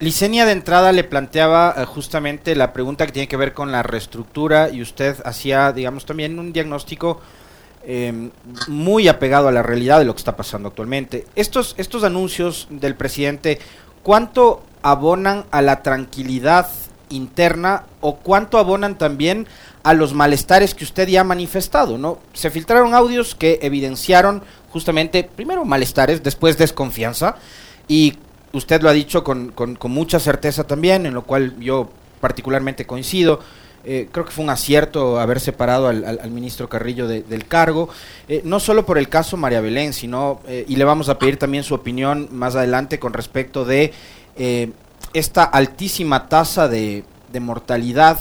Licenia 0.00 0.46
de 0.46 0.52
entrada 0.52 0.92
le 0.92 1.04
planteaba 1.04 1.74
eh, 1.76 1.84
justamente 1.84 2.56
la 2.56 2.72
pregunta 2.72 3.04
que 3.04 3.12
tiene 3.12 3.28
que 3.28 3.36
ver 3.36 3.52
con 3.52 3.70
la 3.70 3.82
reestructura 3.82 4.70
y 4.70 4.80
usted 4.80 5.16
hacía, 5.26 5.72
digamos, 5.72 6.06
también 6.06 6.38
un 6.38 6.54
diagnóstico 6.54 7.20
em, 7.84 8.30
muy 8.66 9.08
apegado 9.08 9.48
a 9.48 9.52
la 9.52 9.62
realidad 9.62 9.98
de 9.98 10.06
lo 10.06 10.14
que 10.14 10.20
está 10.20 10.36
pasando 10.36 10.68
actualmente. 10.68 11.26
Estos, 11.36 11.74
estos 11.76 12.02
anuncios 12.02 12.66
del 12.70 12.94
presidente, 12.94 13.58
¿cuánto 14.02 14.62
abonan 14.80 15.44
a 15.50 15.60
la 15.60 15.82
tranquilidad 15.82 16.70
interna 17.10 17.84
o 18.00 18.16
cuánto 18.16 18.56
abonan 18.56 18.96
también 18.96 19.46
a 19.82 19.92
los 19.92 20.14
malestares 20.14 20.74
que 20.74 20.84
usted 20.84 21.08
ya 21.08 21.20
ha 21.20 21.24
manifestado, 21.24 21.98
¿no? 21.98 22.20
Se 22.32 22.50
filtraron 22.50 22.94
audios 22.94 23.34
que 23.34 23.58
evidenciaron 23.60 24.42
justamente, 24.70 25.24
primero 25.24 25.66
malestares, 25.66 26.22
después 26.22 26.56
desconfianza, 26.56 27.36
y 27.86 28.14
usted 28.52 28.82
lo 28.82 28.88
ha 28.88 28.92
dicho 28.92 29.22
con, 29.24 29.52
con, 29.52 29.76
mucha 29.90 30.18
certeza 30.18 30.64
también, 30.64 31.06
en 31.06 31.14
lo 31.14 31.22
cual 31.22 31.58
yo 31.60 31.90
particularmente 32.20 32.86
coincido. 32.86 33.40
Eh, 33.82 34.08
creo 34.12 34.26
que 34.26 34.30
fue 34.30 34.44
un 34.44 34.50
acierto 34.50 35.18
haber 35.18 35.40
separado 35.40 35.88
al, 35.88 36.30
ministro 36.30 36.68
Carrillo 36.68 37.08
del 37.08 37.46
cargo, 37.46 37.88
eh, 38.28 38.42
no 38.44 38.60
solo 38.60 38.84
por 38.84 38.98
el 38.98 39.08
caso 39.08 39.38
María 39.38 39.62
Belén, 39.62 39.94
sino, 39.94 40.40
eh, 40.46 40.66
y 40.68 40.76
le 40.76 40.84
vamos 40.84 41.08
a 41.08 41.18
pedir 41.18 41.38
también 41.38 41.64
su 41.64 41.74
opinión 41.74 42.28
más 42.30 42.56
adelante 42.56 42.98
con 42.98 43.14
respecto 43.14 43.64
de 43.64 43.92
esta 45.12 45.44
altísima 45.44 46.28
tasa 46.28 46.68
de, 46.68 47.04
de 47.32 47.40
mortalidad 47.40 48.20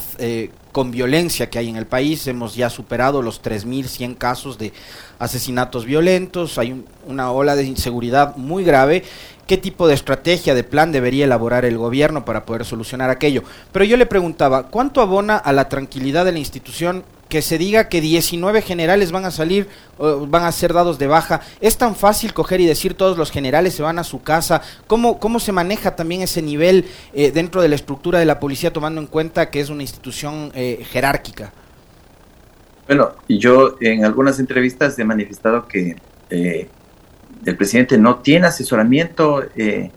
con 0.72 0.92
violencia 0.92 1.50
que 1.50 1.60
hay 1.60 1.70
en 1.70 1.76
el 1.76 1.86
país. 1.86 2.28
Hemos 2.28 2.56
ya 2.56 2.70
superado 2.70 3.22
los 3.22 3.42
3.100 3.42 4.18
casos 4.18 4.58
de 4.58 4.74
asesinatos 5.20 5.86
violentos, 5.86 6.58
hay 6.58 6.84
una 7.06 7.32
ola 7.32 7.56
de 7.56 7.64
inseguridad 7.64 8.36
muy 8.36 8.64
grave 8.64 9.04
qué 9.50 9.58
tipo 9.58 9.88
de 9.88 9.96
estrategia, 9.96 10.54
de 10.54 10.64
plan 10.64 10.92
debería 10.92 11.26
elaborar 11.26 11.66
el 11.66 11.76
gobierno 11.76 12.24
para 12.24 12.46
poder 12.46 12.66
solucionar 12.66 13.10
aquello. 13.10 13.42
Pero 13.72 13.84
yo 13.84 13.98
le 13.98 14.06
preguntaba, 14.06 14.68
¿cuánto 14.68 15.02
abona 15.02 15.38
a 15.38 15.52
la 15.54 15.68
tranquilidad 15.68 16.24
de 16.24 16.34
la 16.34 16.38
institución 16.38 17.04
que 17.30 17.42
se 17.42 17.58
diga 17.58 17.88
que 17.88 18.02
19 18.02 18.62
generales 18.62 19.12
van 19.12 19.26
a 19.26 19.32
salir, 19.32 19.68
van 19.98 20.44
a 20.44 20.52
ser 20.52 20.74
dados 20.74 21.00
de 21.00 21.08
baja? 21.08 21.42
¿Es 21.62 21.78
tan 21.78 21.96
fácil 21.96 22.34
coger 22.34 22.60
y 22.60 22.66
decir 22.66 22.96
todos 22.96 23.18
los 23.18 23.32
generales 23.32 23.76
se 23.76 23.84
van 23.84 24.00
a 24.00 24.04
su 24.04 24.22
casa? 24.22 24.62
¿Cómo, 24.88 25.20
cómo 25.20 25.40
se 25.40 25.52
maneja 25.52 25.96
también 25.96 26.22
ese 26.22 26.42
nivel 26.42 26.86
eh, 27.14 27.32
dentro 27.32 27.62
de 27.62 27.70
la 27.70 27.76
estructura 27.76 28.20
de 28.20 28.26
la 28.26 28.40
policía 28.40 28.74
tomando 28.74 29.00
en 29.00 29.08
cuenta 29.08 29.50
que 29.50 29.62
es 29.62 29.70
una 29.70 29.84
institución 29.84 30.52
eh, 30.56 30.84
jerárquica? 30.90 31.54
Bueno, 32.88 33.12
yo 33.30 33.78
en 33.82 34.04
algunas 34.04 34.40
entrevistas 34.40 34.98
he 34.98 35.04
manifestado 35.04 35.68
que 35.68 35.96
eh, 36.32 36.68
el 37.46 37.56
presidente 37.56 37.98
no 37.98 38.18
tiene 38.18 38.48
asesoramiento 38.48 39.44
eh, 39.56 39.92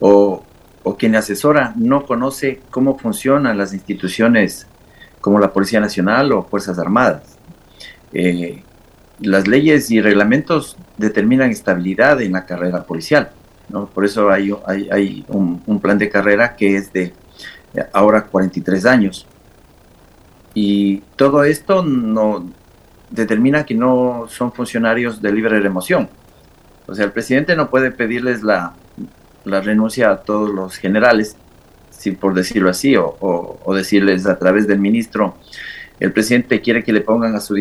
o, 0.00 0.44
quien 0.98 1.14
asesora 1.14 1.72
no 1.76 2.04
conoce 2.04 2.60
cómo 2.70 2.98
funcionan 2.98 3.56
las 3.56 3.72
instituciones 3.72 4.66
como 5.20 5.38
la 5.38 5.52
Policía 5.52 5.80
Nacional 5.80 6.32
o 6.32 6.42
Fuerzas 6.42 6.78
Armadas. 6.78 7.38
Eh, 8.12 8.62
las 9.20 9.46
leyes 9.46 9.90
y 9.90 10.00
reglamentos 10.00 10.76
determinan 10.96 11.50
estabilidad 11.50 12.20
en 12.22 12.32
la 12.32 12.46
carrera 12.46 12.84
policial. 12.84 13.30
¿no? 13.68 13.86
Por 13.86 14.04
eso 14.04 14.30
hay, 14.30 14.50
un, 15.28 15.80
plan 15.80 15.98
de 15.98 16.08
carrera 16.08 16.56
que 16.56 16.76
es 16.76 16.92
de 16.92 17.12
ahora 17.92 18.24
43 18.24 18.86
años. 18.86 19.26
Y 20.54 20.98
todo 21.16 21.44
esto 21.44 21.84
no 21.84 22.44
determina 23.10 23.64
que 23.64 23.74
no 23.74 24.26
son 24.28 24.52
funcionarios 24.52 25.20
de 25.20 25.32
libre 25.32 25.60
remoción. 25.60 26.08
O 26.86 26.94
sea, 26.94 27.04
el 27.04 27.12
presidente 27.12 27.54
no 27.54 27.70
puede 27.70 27.90
pedirles 27.90 28.42
la, 28.42 28.74
renuncia 29.44 30.10
a 30.10 30.16
todos 30.18 30.50
los 30.50 30.76
generales, 30.76 31.36
si 32.00 32.12
por 32.12 32.32
decirlo 32.32 32.70
así, 32.70 32.94
o, 32.96 33.74
decirles 33.74 34.24
a 34.24 34.38
través 34.38 34.66
del 34.66 34.78
ministro, 34.78 35.36
el 36.00 36.12
presidente 36.12 36.62
quiere 36.62 36.82
que 36.82 36.94
le 36.94 37.02
pongan 37.02 37.34
a 37.34 37.40
su 37.40 37.54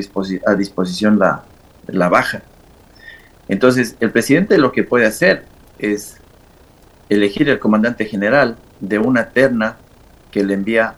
a 0.46 0.56
disposición 0.56 1.20
la, 1.20 1.44
la 1.88 2.08
baja. 2.08 2.42
Entonces, 3.50 3.98
el 4.00 4.12
presidente 4.12 4.58
lo 4.58 4.72
que 4.72 4.86
puede 4.86 5.06
hacer 5.06 5.44
es 5.78 6.22
elegir 7.10 7.50
el 7.50 7.60
comandante 7.60 8.06
general 8.06 8.56
de 8.80 8.98
una 8.98 9.32
terna 9.32 9.76
que 10.32 10.46
le 10.46 10.54
envía 10.54 10.96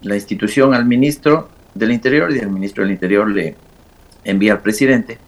la 0.00 0.14
institución 0.14 0.72
al 0.72 0.86
ministro 0.86 1.50
del 1.74 1.92
Interior 1.92 2.34
y 2.34 2.38
el 2.38 2.48
ministro 2.48 2.84
del 2.84 2.92
Interior 2.92 3.28
le 3.28 3.54
envía 4.24 4.52
al 4.52 4.62
presidente. 4.62 5.18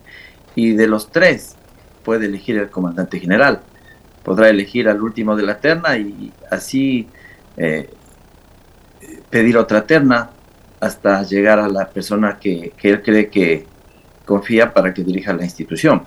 Y 0.55 0.73
de 0.73 0.87
los 0.87 1.13
tres, 1.13 1.57
puede 2.05 2.25
elegir 2.25 2.57
el 2.57 2.71
comandante 2.71 3.21
general. 3.21 3.61
Podrá 4.25 4.49
elegir 4.49 4.89
al 4.89 5.03
último 5.03 5.37
de 5.37 5.43
la 5.43 5.61
terna 5.61 5.99
y 5.99 6.33
así 6.51 7.07
eh, 7.63 7.91
pedir 9.29 9.59
otra 9.59 9.87
terna 9.87 10.31
hasta 10.81 11.23
llegar 11.25 11.59
a 11.59 11.69
la 11.69 11.91
persona 11.91 12.39
que, 12.41 12.73
él 12.83 13.03
cree 13.03 13.29
que 13.29 13.67
confía 14.25 14.73
para 14.73 14.95
que 14.95 15.05
dirija 15.05 15.35
la 15.35 15.45
institución. 15.45 16.05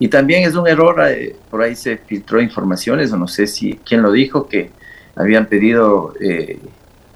Y 0.00 0.08
también 0.08 0.42
es 0.42 0.56
un 0.56 0.66
error, 0.66 1.00
eh, 1.08 1.36
por 1.50 1.62
ahí 1.62 1.76
se 1.76 1.98
filtró 1.98 2.40
informaciones, 2.40 3.12
o 3.12 3.16
no 3.16 3.28
sé 3.28 3.46
si 3.46 3.74
quién 3.84 4.02
lo 4.02 4.10
dijo, 4.10 4.48
que 4.48 4.70
habían 5.14 5.46
pedido 5.46 6.14
eh, 6.20 6.58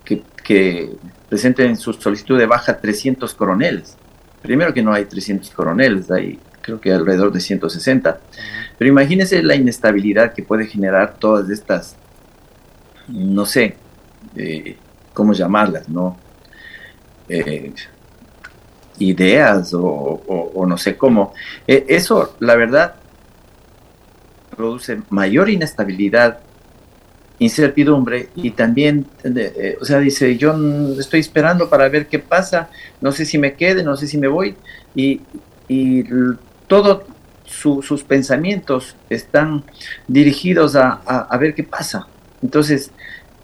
que, 0.05 0.97
presenten 1.29 1.71
en 1.71 1.77
su 1.77 1.93
solicitud 1.93 2.37
de 2.37 2.47
baja 2.47 2.81
300 2.81 3.35
coroneles. 3.35 3.97
Primero 4.43 4.75
que 4.75 4.83
no 4.83 4.93
hay 4.93 5.05
300 5.05 5.51
coroneles, 5.51 6.11
hay 6.11 6.41
creo 6.61 6.81
que 6.81 6.93
alrededor 6.93 7.33
de 7.33 7.41
160. 7.41 8.19
Pero 8.79 8.91
imagínense 8.91 9.43
la 9.43 9.55
inestabilidad 9.55 10.35
que 10.35 10.43
puede 10.43 10.67
generar 10.67 11.17
todas 11.19 11.49
estas, 11.51 11.97
no 13.13 13.47
sé, 13.47 13.77
eh, 14.37 14.77
cómo 15.13 15.33
llamarlas, 15.33 15.89
¿no? 15.89 16.17
Eh, 17.29 17.73
ideas 18.99 19.73
o, 19.75 20.67
no 20.67 20.77
sé 20.77 20.97
cómo. 20.97 21.33
Eh, 21.67 21.85
eso, 21.89 22.37
la 22.41 22.57
verdad, 22.57 22.95
produce 24.57 25.01
mayor 25.11 25.49
inestabilidad, 25.49 26.41
incertidumbre 27.39 28.29
y 28.37 28.51
también, 28.51 29.07
o 29.81 29.85
sea, 29.85 29.99
dice, 29.99 30.37
yo 30.37 30.55
estoy 30.99 31.21
esperando 31.21 31.71
para 31.71 31.89
ver 31.89 32.07
qué 32.07 32.19
pasa, 32.19 32.69
no 33.01 33.13
sé 33.13 33.25
si 33.25 33.39
me 33.39 33.55
quede, 33.55 33.83
no 33.83 33.97
sé 33.97 34.07
si 34.07 34.19
me 34.19 34.29
voy, 34.29 34.57
y, 34.95 35.23
y 35.67 36.05
todos 36.67 37.05
sus 37.51 38.05
pensamientos 38.05 38.97
están 39.09 39.65
dirigidos 40.07 40.77
a, 40.77 41.37
ver 41.39 41.55
qué 41.55 41.65
pasa. 41.65 42.07
Entonces, 42.43 42.91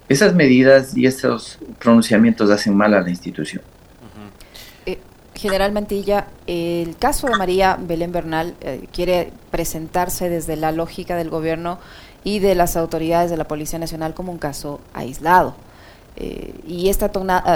esas 0.09 0.33
medidas 0.33 0.95
y 0.95 1.05
estos 1.05 1.59
pronunciamientos 1.79 2.49
hacen 2.49 2.75
mal 2.75 2.93
a 2.93 3.01
la 3.01 3.09
institución. 3.09 3.61
Eh, 4.85 4.99
General 5.35 5.71
Mantilla, 5.71 6.27
el 6.47 6.95
caso 6.97 7.27
de 7.27 7.35
María 7.37 7.77
Belén 7.79 8.11
Bernal 8.11 8.55
eh, 8.61 8.87
quiere 8.91 9.31
presentarse 9.51 10.29
desde 10.29 10.55
la 10.55 10.71
lógica 10.71 11.15
del 11.15 11.29
gobierno 11.29 11.79
y 12.23 12.39
de 12.39 12.55
las 12.55 12.77
autoridades 12.77 13.29
de 13.29 13.37
la 13.37 13.47
Policía 13.47 13.79
Nacional 13.79 14.13
como 14.13 14.31
un 14.31 14.37
caso 14.37 14.79
aislado. 14.93 15.55
Eh, 16.19 16.55
y 16.65 16.89
esta 16.89 17.11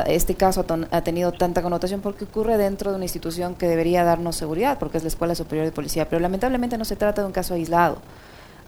este 0.06 0.36
caso 0.36 0.64
ha 0.92 1.02
tenido 1.02 1.32
tanta 1.32 1.64
connotación 1.64 2.02
porque 2.02 2.26
ocurre 2.26 2.58
dentro 2.58 2.92
de 2.92 2.98
una 2.98 3.06
institución 3.06 3.56
que 3.56 3.68
debería 3.68 4.04
darnos 4.04 4.36
seguridad, 4.36 4.78
porque 4.78 4.98
es 4.98 5.04
la 5.04 5.10
Escuela 5.10 5.34
Superior 5.34 5.66
de 5.66 5.72
Policía, 5.72 6.08
pero 6.08 6.20
lamentablemente 6.20 6.78
no 6.78 6.86
se 6.86 6.96
trata 6.96 7.22
de 7.22 7.28
un 7.28 7.34
caso 7.34 7.56
aislado. 7.56 7.98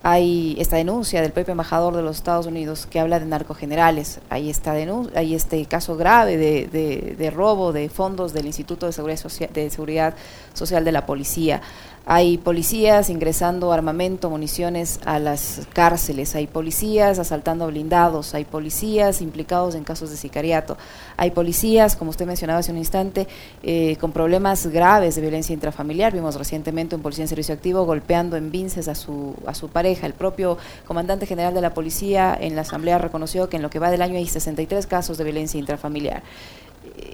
Hay 0.06 0.58
esta 0.60 0.76
denuncia 0.76 1.22
del 1.22 1.32
propio 1.32 1.54
embajador 1.54 1.96
de 1.96 2.02
los 2.02 2.18
Estados 2.18 2.46
Unidos 2.46 2.86
que 2.86 3.00
habla 3.00 3.22
de 3.22 3.26
narcogenerales. 3.26 4.20
Hay, 4.30 4.50
esta 4.50 4.74
hay 4.74 5.34
este 5.34 5.66
caso 5.66 5.96
grave 5.96 6.36
de, 6.36 7.16
de, 7.18 7.32
robo 7.32 7.72
de 7.72 7.88
fondos 7.88 8.34
del 8.34 8.46
Instituto 8.46 8.86
de 8.86 8.92
Seguridad, 8.92 9.22
de 9.54 9.70
Seguridad 9.70 10.14
Social 10.54 10.84
de 10.84 10.92
la 10.92 11.06
Policía. 11.06 11.62
Hay 12.06 12.38
policías 12.38 13.10
ingresando 13.10 13.72
armamento, 13.72 14.30
municiones 14.30 15.00
a 15.06 15.20
las 15.20 15.62
cárceles, 15.72 16.36
hay 16.36 16.48
policías 16.48 17.18
asaltando 17.18 17.66
blindados, 17.68 18.34
hay 18.34 18.44
policías 18.44 19.22
implicados 19.22 19.74
en 19.76 19.86
casos 19.86 20.10
de 20.10 20.18
sicariato, 20.18 20.78
hay 21.16 21.32
policías, 21.32 21.96
como 21.96 22.12
usted 22.12 22.26
mencionaba 22.26 22.60
hace 22.60 22.74
un 22.74 22.78
instante, 22.78 23.26
eh, 23.64 23.96
con 24.02 24.12
problemas 24.12 24.68
graves 24.68 25.16
de 25.16 25.22
violencia 25.22 25.54
intrafamiliar. 25.54 26.12
Vimos 26.12 26.36
recientemente 26.36 26.94
un 26.94 27.02
policía 27.02 27.24
en 27.24 27.30
servicio 27.30 27.56
activo 27.56 27.86
golpeando 27.86 28.36
en 28.36 28.52
vinces 28.52 28.90
a 28.90 28.96
su, 28.96 29.34
a 29.48 29.54
su 29.54 29.70
pareja. 29.70 30.06
El 30.06 30.14
propio 30.14 30.58
comandante 30.86 31.26
general 31.26 31.54
de 31.54 31.62
la 31.62 31.74
policía 31.74 32.38
en 32.38 32.58
la 32.58 32.64
asamblea 32.64 32.98
reconoció 32.98 33.48
que 33.48 33.56
en 33.56 33.62
lo 33.64 33.70
que 33.70 33.80
va 33.80 33.90
del 33.90 34.02
año 34.02 34.18
hay 34.18 34.28
63 34.28 34.88
casos 34.88 35.18
de 35.18 35.24
violencia 35.24 35.58
intrafamiliar. 35.58 36.22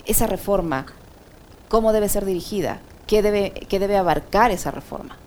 Esa 0.08 0.26
reforma, 0.26 0.88
¿cómo 1.68 1.94
debe 1.94 2.10
ser 2.10 2.26
dirigida? 2.26 2.80
¿Qué 3.10 3.24
debe, 3.24 3.54
qué 3.68 3.80
debe 3.80 3.98
abarcar 3.98 4.52
esa 4.52 4.70
reforma? 4.70 5.18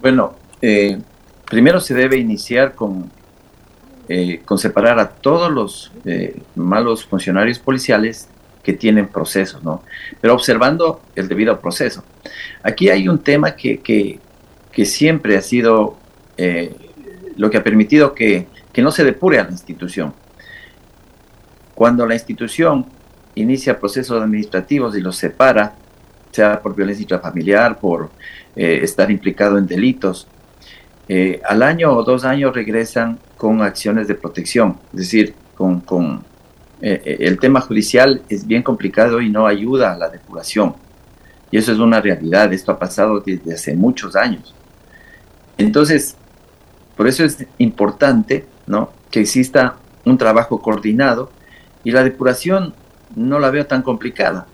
Bueno, 0.00 0.34
eh, 0.62 0.98
primero 1.44 1.78
se 1.78 1.92
debe 1.92 2.16
iniciar 2.16 2.74
con, 2.74 3.10
eh, 4.08 4.40
con 4.42 4.56
separar 4.56 4.98
a 4.98 5.10
todos 5.10 5.52
los 5.52 5.92
eh, 6.06 6.40
malos 6.54 7.04
funcionarios 7.04 7.58
policiales 7.58 8.30
que 8.62 8.72
tienen 8.72 9.08
procesos, 9.08 9.62
¿no? 9.62 9.82
Pero 10.22 10.32
observando 10.32 11.02
el 11.14 11.28
debido 11.28 11.60
proceso. 11.60 12.02
Aquí 12.62 12.88
hay 12.88 13.08
un 13.08 13.18
tema 13.18 13.54
que, 13.54 13.80
que, 13.80 14.18
que 14.72 14.86
siempre 14.86 15.36
ha 15.36 15.42
sido 15.42 15.98
lo 17.36 17.50
que 17.50 17.58
ha 17.58 17.62
permitido 17.62 18.14
que, 18.14 18.46
que 18.72 18.80
no 18.80 18.90
se 18.90 19.04
depure 19.04 19.38
a 19.38 19.44
la 19.44 19.50
institución. 19.50 20.14
Cuando 21.74 22.06
la 22.06 22.14
institución 22.14 22.86
inicia 23.34 23.78
procesos 23.78 24.22
administrativos 24.22 24.96
y 24.96 25.02
los 25.02 25.16
separa, 25.16 25.76
sea 26.32 26.60
por 26.60 26.74
violencia 26.74 27.02
intrafamiliar, 27.02 27.78
por 27.78 28.10
eh, 28.56 28.80
estar 28.82 29.10
implicado 29.10 29.58
en 29.58 29.66
delitos, 29.66 30.26
eh, 31.08 31.40
al 31.44 31.62
año 31.62 31.92
o 31.92 32.02
dos 32.02 32.24
años 32.24 32.54
regresan 32.54 33.18
con 33.36 33.62
acciones 33.62 34.08
de 34.08 34.14
protección, 34.14 34.78
es 34.92 35.00
decir, 35.00 35.34
con, 35.56 35.80
con 35.80 36.24
eh, 36.80 37.18
el 37.20 37.38
tema 37.38 37.60
judicial 37.60 38.22
es 38.28 38.46
bien 38.46 38.62
complicado 38.62 39.20
y 39.20 39.28
no 39.28 39.46
ayuda 39.46 39.92
a 39.92 39.98
la 39.98 40.08
depuración. 40.08 40.74
Y 41.50 41.58
eso 41.58 41.70
es 41.70 41.78
una 41.78 42.00
realidad, 42.00 42.52
esto 42.52 42.72
ha 42.72 42.78
pasado 42.78 43.20
desde 43.20 43.54
hace 43.54 43.74
muchos 43.74 44.16
años. 44.16 44.54
Entonces, 45.58 46.16
por 46.96 47.06
eso 47.06 47.24
es 47.24 47.46
importante 47.58 48.46
¿no? 48.66 48.90
que 49.10 49.20
exista 49.20 49.76
un 50.04 50.16
trabajo 50.18 50.60
coordinado 50.60 51.30
y 51.84 51.90
la 51.90 52.04
depuración 52.04 52.74
no 53.14 53.38
la 53.38 53.50
veo 53.50 53.66
tan 53.66 53.82
complicada. 53.82 54.46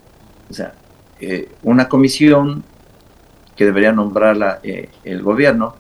O 0.51 0.53
sea, 0.53 0.75
eh, 1.21 1.49
una 1.65 1.89
comisión 1.89 2.63
que 3.57 3.65
debería 3.65 3.91
nombrarla 3.91 4.61
eh, 4.63 4.89
el 5.03 5.21
gobierno 5.21 5.75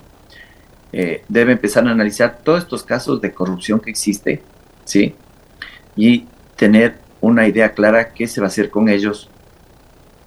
eh, 0.92 1.22
debe 1.28 1.52
empezar 1.52 1.86
a 1.86 1.92
analizar 1.92 2.40
todos 2.42 2.64
estos 2.64 2.82
casos 2.82 3.20
de 3.20 3.32
corrupción 3.32 3.78
que 3.78 3.90
existe, 3.90 4.42
¿sí? 4.84 5.14
Y 5.94 6.26
tener 6.56 6.96
una 7.20 7.46
idea 7.46 7.72
clara 7.72 8.12
qué 8.12 8.26
se 8.26 8.40
va 8.40 8.46
a 8.46 8.48
hacer 8.48 8.70
con 8.70 8.88
ellos, 8.88 9.30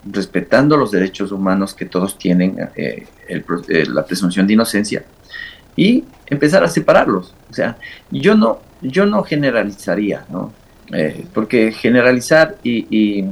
respetando 0.05 0.77
los 0.77 0.91
derechos 0.91 1.31
humanos 1.31 1.73
que 1.73 1.85
todos 1.85 2.17
tienen, 2.17 2.57
la 3.67 4.05
presunción 4.05 4.47
de 4.47 4.53
inocencia, 4.53 5.03
y 5.75 6.05
empezar 6.27 6.63
a 6.63 6.67
separarlos. 6.67 7.33
O 7.49 7.53
sea, 7.53 7.77
yo 8.11 8.35
no, 8.35 8.59
yo 8.81 9.05
no 9.05 9.23
generalizaría, 9.23 10.25
¿no? 10.29 10.53
porque 11.33 11.71
generalizar 11.71 12.57
y, 12.63 13.25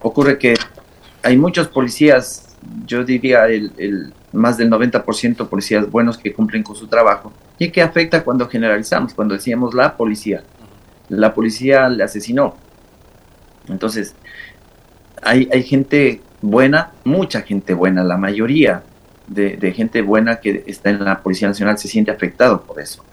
ocurre 0.00 0.38
que 0.38 0.54
hay 1.22 1.36
muchos 1.36 1.68
policías, 1.68 2.56
yo 2.86 3.04
diría 3.04 3.46
el, 3.46 4.12
más 4.32 4.56
del 4.56 4.70
90% 4.70 5.48
policías 5.48 5.90
buenos 5.90 6.18
que 6.18 6.32
cumplen 6.32 6.62
con 6.62 6.76
su 6.76 6.86
trabajo, 6.86 7.32
y 7.58 7.70
que 7.70 7.82
afecta 7.82 8.22
cuando 8.22 8.48
generalizamos, 8.48 9.14
cuando 9.14 9.34
decíamos 9.34 9.74
la 9.74 9.96
policía. 9.96 10.42
La 11.08 11.32
policía 11.34 11.88
le 11.88 12.04
asesinó. 12.04 12.56
Entonces, 13.68 14.14
hay, 15.22 15.48
hay 15.52 15.62
gente 15.62 16.20
buena, 16.42 16.92
mucha 17.04 17.42
gente 17.42 17.74
buena, 17.74 18.04
la 18.04 18.16
mayoría 18.16 18.82
de, 19.26 19.56
de, 19.56 19.72
gente 19.72 20.02
buena 20.02 20.36
que 20.36 20.64
está 20.66 20.90
en 20.90 21.04
la 21.04 21.20
Policía 21.22 21.48
Nacional 21.48 21.78
se 21.78 21.88
siente 21.88 22.10
afectado 22.10 22.62
por 22.62 22.80
eso. 22.80 23.04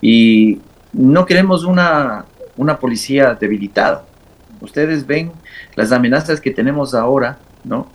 Y 0.00 0.60
no 0.92 1.26
queremos 1.26 1.64
una, 1.64 2.24
una 2.56 2.78
policía 2.78 3.34
debilitada. 3.34 4.04
Ustedes 4.60 5.06
ven 5.06 5.32
las 5.76 5.92
amenazas 5.92 6.40
que 6.40 6.50
tenemos 6.50 6.94
ahora, 6.94 7.38
¿no? 7.64 7.88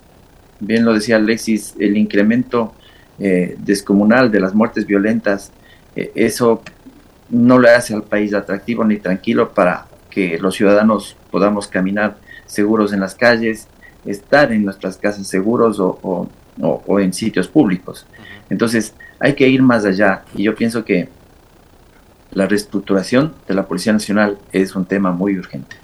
Bien 0.60 0.84
lo 0.84 0.94
decía 0.94 1.16
Alexis, 1.16 1.74
el 1.78 1.96
incremento 1.96 2.72
eh, 3.18 3.56
descomunal 3.58 4.30
de 4.30 4.40
las 4.40 4.54
muertes 4.54 4.86
violentas, 4.86 5.52
eh, 5.94 6.12
eso 6.14 6.62
no 7.30 7.58
le 7.58 7.70
hace 7.70 7.94
al 7.94 8.04
país 8.04 8.34
atractivo 8.34 8.84
ni 8.84 8.98
tranquilo 8.98 9.52
para 9.52 9.86
que 10.10 10.38
los 10.38 10.54
ciudadanos 10.54 11.16
podamos 11.30 11.66
caminar 11.66 12.16
seguros 12.46 12.92
en 12.92 13.00
las 13.00 13.14
calles, 13.14 13.68
estar 14.04 14.52
en 14.52 14.64
nuestras 14.64 14.96
casas 14.96 15.26
seguros 15.26 15.80
o, 15.80 16.28
o 16.60 17.00
en 17.00 17.12
sitios 17.12 17.48
públicos. 17.48 18.06
Entonces, 18.48 18.94
hay 19.18 19.34
que 19.34 19.48
ir 19.48 19.62
más 19.62 19.84
allá 19.84 20.24
y 20.34 20.44
yo 20.44 20.54
pienso 20.54 20.84
que 20.84 21.08
la 22.34 22.46
reestructuración 22.46 23.34
de 23.48 23.54
la 23.54 23.66
Policía 23.66 23.92
Nacional 23.92 24.38
es 24.52 24.74
un 24.74 24.84
tema 24.84 25.12
muy 25.12 25.38
urgente. 25.38 25.76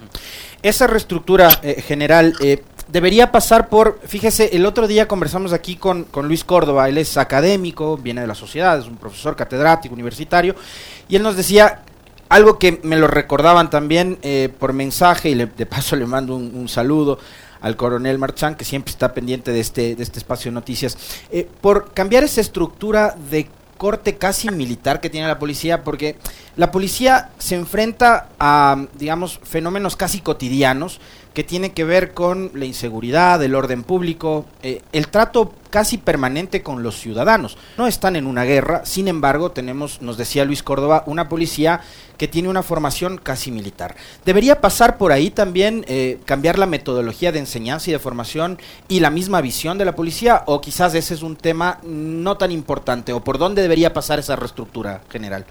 Esa 0.63 0.85
reestructura 0.85 1.49
eh, 1.63 1.81
general 1.81 2.35
eh, 2.39 2.63
debería 2.87 3.31
pasar 3.31 3.67
por, 3.67 3.99
fíjese, 4.05 4.55
el 4.55 4.67
otro 4.67 4.87
día 4.87 5.07
conversamos 5.07 5.53
aquí 5.53 5.75
con, 5.75 6.03
con, 6.03 6.27
Luis 6.27 6.43
Córdoba, 6.43 6.87
él 6.87 6.99
es 6.99 7.17
académico, 7.17 7.97
viene 7.97 8.21
de 8.21 8.27
la 8.27 8.35
sociedad, 8.35 8.77
es 8.77 8.85
un 8.85 8.97
profesor 8.97 9.35
catedrático 9.35 9.95
universitario, 9.95 10.55
y 11.09 11.15
él 11.15 11.23
nos 11.23 11.35
decía 11.35 11.81
algo 12.29 12.59
que 12.59 12.79
me 12.83 12.95
lo 12.95 13.07
recordaban 13.07 13.71
también 13.71 14.19
eh, 14.21 14.49
por 14.59 14.73
mensaje, 14.73 15.31
y 15.31 15.35
de 15.35 15.65
paso 15.65 15.95
le 15.95 16.05
mando 16.05 16.35
un, 16.35 16.69
saludo 16.69 17.17
al 17.61 17.75
coronel 17.75 18.19
Marchán, 18.19 18.53
que 18.53 18.63
siempre 18.63 18.91
está 18.91 19.15
pendiente 19.15 19.51
de 19.51 19.59
este, 19.59 19.95
de 19.95 20.03
este 20.03 20.19
espacio 20.19 20.51
de 20.51 20.55
noticias, 20.55 20.95
por 21.59 21.91
cambiar 21.93 22.23
esa 22.23 22.41
estructura 22.41 23.15
de 23.31 23.47
corte 23.81 24.15
casi 24.15 24.51
militar 24.51 25.01
que 25.01 25.09
tiene 25.09 25.27
la 25.27 25.39
policía, 25.39 25.83
porque 25.83 26.15
la 26.55 26.69
policía 26.69 27.31
se 27.39 27.55
enfrenta 27.55 28.27
a, 28.39 28.85
digamos, 28.99 29.39
fenómenos 29.41 29.95
casi 29.95 30.21
cotidianos 30.21 30.99
que 31.33 31.43
tiene 31.43 31.71
que 31.71 31.85
ver 31.85 32.13
con 32.13 32.51
la 32.53 32.65
inseguridad, 32.65 33.41
el 33.41 33.55
orden 33.55 33.83
público, 33.83 34.45
eh, 34.63 34.81
el 34.91 35.07
trato 35.07 35.53
casi 35.69 35.97
permanente 35.97 36.61
con 36.61 36.83
los 36.83 36.99
ciudadanos. 36.99 37.57
No 37.77 37.87
están 37.87 38.17
en 38.17 38.27
una 38.27 38.43
guerra, 38.43 38.85
sin 38.85 39.07
embargo, 39.07 39.51
tenemos, 39.51 40.01
nos 40.01 40.17
decía 40.17 40.43
Luis 40.43 40.61
Córdoba, 40.61 41.03
una 41.05 41.29
policía 41.29 41.81
que 42.17 42.27
tiene 42.27 42.49
una 42.49 42.63
formación 42.63 43.17
casi 43.17 43.49
militar. 43.49 43.95
¿Debería 44.25 44.59
pasar 44.59 44.97
por 44.97 45.13
ahí 45.13 45.31
también 45.31 45.85
eh, 45.87 46.19
cambiar 46.25 46.59
la 46.59 46.65
metodología 46.65 47.31
de 47.31 47.39
enseñanza 47.39 47.89
y 47.89 47.93
de 47.93 47.99
formación 47.99 48.59
y 48.89 48.99
la 48.99 49.09
misma 49.09 49.39
visión 49.39 49.77
de 49.77 49.85
la 49.85 49.95
policía? 49.95 50.43
¿O 50.47 50.59
quizás 50.59 50.93
ese 50.95 51.13
es 51.13 51.23
un 51.23 51.37
tema 51.37 51.79
no 51.83 52.35
tan 52.35 52.51
importante? 52.51 53.13
¿O 53.13 53.23
por 53.23 53.37
dónde 53.37 53.61
debería 53.61 53.93
pasar 53.93 54.19
esa 54.19 54.35
reestructura 54.35 55.01
general? 55.09 55.45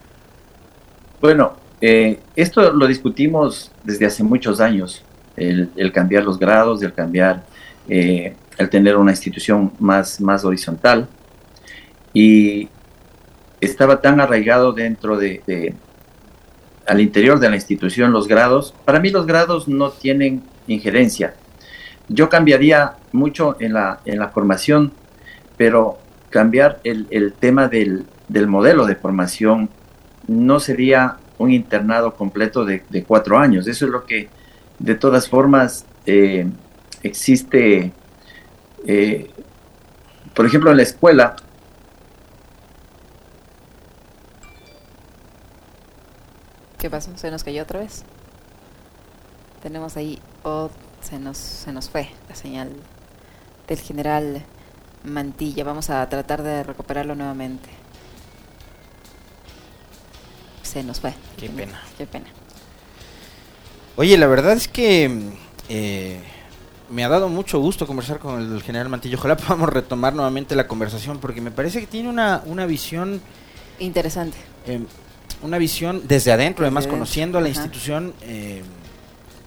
Bueno, 1.22 1.54
eh, 1.80 2.20
esto 2.36 2.70
lo 2.72 2.86
discutimos 2.86 3.72
desde 3.82 4.04
hace 4.04 4.22
muchos 4.22 4.60
años 4.60 5.02
el, 5.40 5.92
cambiar 5.92 6.24
los 6.24 6.38
grados, 6.38 6.82
el 6.82 6.92
cambiar, 6.92 7.44
eh, 7.88 8.34
el 8.58 8.68
tener 8.68 8.96
una 8.96 9.12
institución 9.12 9.72
más, 9.78 10.20
más 10.20 10.44
horizontal. 10.44 11.08
Y 12.12 12.68
estaba 13.60 14.00
tan 14.00 14.20
arraigado 14.20 14.72
dentro 14.72 15.16
de, 15.16 15.74
al 16.86 17.00
interior 17.00 17.40
de 17.40 17.48
la 17.48 17.56
institución 17.56 18.12
los 18.12 18.28
grados. 18.28 18.74
Para 18.84 19.00
mí 19.00 19.10
los 19.10 19.26
grados 19.26 19.68
no 19.68 19.90
tienen 19.90 20.42
injerencia. 20.66 21.34
Yo 22.08 22.28
cambiaría 22.28 22.94
mucho 23.12 23.56
en 23.60 23.72
la, 23.74 24.00
en 24.04 24.18
la 24.18 24.28
formación, 24.28 24.92
pero 25.56 25.98
cambiar 26.28 26.80
el, 26.84 27.06
el 27.10 27.32
tema 27.32 27.68
del, 27.68 28.04
del, 28.28 28.46
modelo 28.46 28.84
de 28.84 28.96
formación 28.96 29.70
no 30.26 30.58
sería 30.60 31.16
un 31.38 31.52
internado 31.52 32.14
completo 32.14 32.64
de, 32.64 32.82
de, 32.88 33.04
cuatro 33.04 33.38
años. 33.38 33.66
Eso 33.66 33.86
es 33.86 33.92
lo 33.92 34.04
que 34.04 34.28
de 34.80 34.94
todas 34.96 35.28
formas, 35.28 35.84
eh, 36.06 36.48
existe, 37.02 37.92
eh, 38.86 39.30
por 40.34 40.46
ejemplo, 40.46 40.70
en 40.70 40.78
la 40.78 40.82
escuela, 40.82 41.36
¿Qué 46.78 46.88
pasó? 46.88 47.10
¿Se 47.16 47.30
nos 47.30 47.44
cayó 47.44 47.62
otra 47.62 47.80
vez? 47.80 48.04
Tenemos 49.62 49.98
ahí, 49.98 50.18
oh, 50.44 50.70
se 51.02 51.18
nos, 51.18 51.36
se 51.36 51.74
nos 51.74 51.90
fue 51.90 52.08
la 52.26 52.34
señal 52.34 52.70
del 53.68 53.78
general 53.80 54.42
Mantilla. 55.04 55.62
Vamos 55.62 55.90
a 55.90 56.08
tratar 56.08 56.42
de 56.42 56.62
recuperarlo 56.62 57.14
nuevamente. 57.14 57.68
Se 60.62 60.82
nos 60.82 61.00
fue. 61.00 61.12
Qué 61.36 61.50
pena. 61.50 61.82
Qué 61.98 62.06
pena. 62.06 62.28
Oye, 64.00 64.16
la 64.16 64.28
verdad 64.28 64.54
es 64.54 64.66
que 64.66 65.10
eh, 65.68 66.18
me 66.88 67.04
ha 67.04 67.08
dado 67.10 67.28
mucho 67.28 67.60
gusto 67.60 67.86
conversar 67.86 68.18
con 68.18 68.40
el 68.40 68.62
general 68.62 68.88
Mantillo. 68.88 69.18
Ojalá 69.18 69.36
podamos 69.36 69.68
retomar 69.68 70.14
nuevamente 70.14 70.56
la 70.56 70.66
conversación 70.66 71.18
porque 71.18 71.42
me 71.42 71.50
parece 71.50 71.80
que 71.80 71.86
tiene 71.86 72.08
una, 72.08 72.40
una 72.46 72.64
visión... 72.64 73.20
Interesante. 73.78 74.38
Eh, 74.66 74.80
una 75.42 75.58
visión 75.58 76.00
desde 76.08 76.32
adentro, 76.32 76.64
además 76.64 76.86
conociendo 76.86 77.36
a 77.36 77.42
la 77.42 77.50
institución 77.50 78.14
eh, 78.22 78.62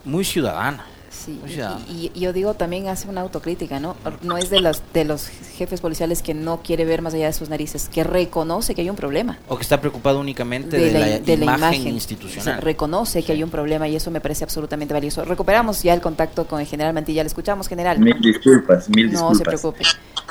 muy 0.06 0.24
ciudadana. 0.24 0.86
Sí, 1.14 1.40
y, 1.88 2.20
yo 2.20 2.34
digo 2.34 2.56
también 2.56 2.88
hace 2.88 3.08
una 3.08 3.22
autocrítica, 3.22 3.80
¿no? 3.80 3.96
No 4.24 4.38
es 4.38 4.50
de 4.50 4.62
los, 4.62 4.82
de 4.94 5.06
los 5.06 5.28
jefes 5.28 5.80
policiales 5.80 6.22
que 6.22 6.34
no 6.34 6.62
quiere 6.64 6.86
ver 6.86 7.02
más 7.02 7.14
allá 7.14 7.28
de 7.28 7.34
sus 7.34 7.50
narices, 7.50 7.88
que 7.88 8.04
reconoce 8.04 8.74
que 8.74 8.82
hay 8.82 8.90
un 8.90 8.96
problema. 8.96 9.38
O 9.48 9.56
que 9.56 9.62
está 9.62 9.80
preocupado 9.80 10.20
únicamente 10.20 10.76
de, 10.76 11.38
la, 11.38 11.56
imagen, 11.56 11.88
institucional. 11.88 12.62
reconoce 12.62 13.24
que 13.24 13.32
hay 13.32 13.44
un 13.44 13.52
problema 13.52 13.88
y 13.88 13.96
eso 13.96 14.10
me 14.12 14.22
parece 14.22 14.44
absolutamente 14.44 14.94
valioso. 14.94 15.24
Recuperamos 15.24 15.84
ya 15.84 15.94
el 15.94 16.02
contacto 16.02 16.48
con 16.48 16.60
el 16.60 16.66
general 16.66 16.94
Mantilla. 16.94 17.24
Le 17.24 17.28
escuchamos, 17.28 17.68
general. 17.68 18.00
Mil 18.00 18.20
disculpas, 18.20 18.90
mil 18.90 19.12
disculpas. 19.12 19.32
No 19.32 19.38
se 19.38 19.44
preocupe. 19.44 19.84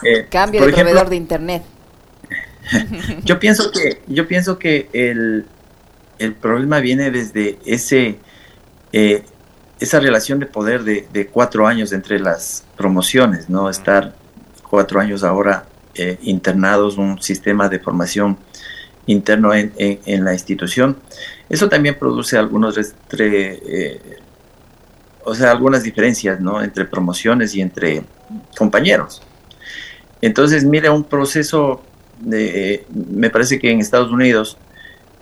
Eh, 0.03 0.27
Cambio 0.29 0.67
de 0.67 0.73
proveedor 0.73 1.09
de 1.09 1.17
Internet. 1.17 1.63
yo 3.25 3.39
pienso 3.39 3.71
que, 3.71 4.03
yo 4.09 4.27
pienso 4.27 4.59
que 4.59 4.89
el, 4.93 5.47
el 6.19 6.35
problema 6.35 6.81
viene 6.81 7.11
desde 7.11 7.59
ese... 7.65 8.19
Eh, 8.93 9.25
esa 9.83 9.99
relación 9.99 10.39
de 10.39 10.47
poder 10.47 10.85
de, 10.85 11.27
cuatro 11.27 11.67
años 11.67 11.93
entre 11.93 12.21
las 12.21 12.65
promociones, 12.77 13.51
¿no? 13.51 13.69
Estar 13.69 14.15
cuatro 14.69 15.01
años 15.01 15.25
ahora 15.25 15.65
eh, 15.95 16.19
internados, 16.23 16.97
un 16.97 17.21
sistema 17.21 17.69
de 17.69 17.81
formación 17.81 18.39
interno 19.07 19.53
en, 19.53 20.25
la 20.25 20.33
institución. 20.33 20.97
Eso 21.49 21.69
también 21.69 21.99
produce 21.99 22.39
algunos 22.39 22.79
eh, 23.19 24.01
o 25.25 25.35
sea, 25.35 25.51
algunas 25.51 25.83
diferencias, 25.83 26.41
¿no? 26.41 26.63
Entre 26.63 26.85
promociones 26.85 27.55
y 27.57 27.61
entre 27.61 28.05
compañeros. 28.57 29.21
Entonces, 30.21 30.65
mire, 30.65 30.91
un 30.91 31.03
proceso 31.03 31.83
de, 32.21 32.87
me 32.89 33.31
parece 33.31 33.59
que 33.59 33.73
en 33.73 33.81
Estados 33.81 34.13
Unidos, 34.13 34.57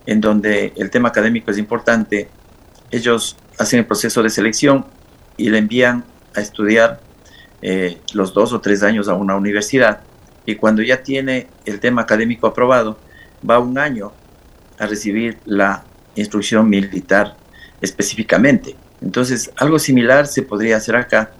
en 0.04 0.20
donde 0.20 0.74
el 0.76 0.90
tema 0.90 1.08
académico 1.08 1.50
es 1.50 1.56
importante, 1.56 2.28
ellos 2.90 3.36
hacen 3.60 3.80
el 3.80 3.86
proceso 3.86 4.22
de 4.22 4.30
selección 4.30 4.86
y 5.36 5.50
le 5.50 5.58
envían 5.58 6.02
a 6.34 6.40
estudiar 6.40 7.00
eh, 7.60 8.00
los 8.14 8.32
dos 8.32 8.54
o 8.54 8.60
tres 8.60 8.82
años 8.82 9.06
a 9.06 9.14
una 9.14 9.36
universidad 9.36 10.00
y 10.46 10.54
cuando 10.54 10.82
ya 10.82 11.02
tiene 11.02 11.46
el 11.66 11.78
tema 11.78 12.02
académico 12.02 12.46
aprobado, 12.46 12.98
va 13.48 13.58
un 13.58 13.76
año 13.78 14.12
a 14.78 14.86
recibir 14.86 15.38
la 15.44 15.84
instrucción 16.14 16.68
militar 16.70 17.36
específicamente. 17.82 18.76
Entonces, 19.02 19.50
algo 19.56 19.78
similar 19.78 20.26
se 20.26 20.42
podría 20.42 20.78
hacer 20.78 20.96
acá, 20.96 21.32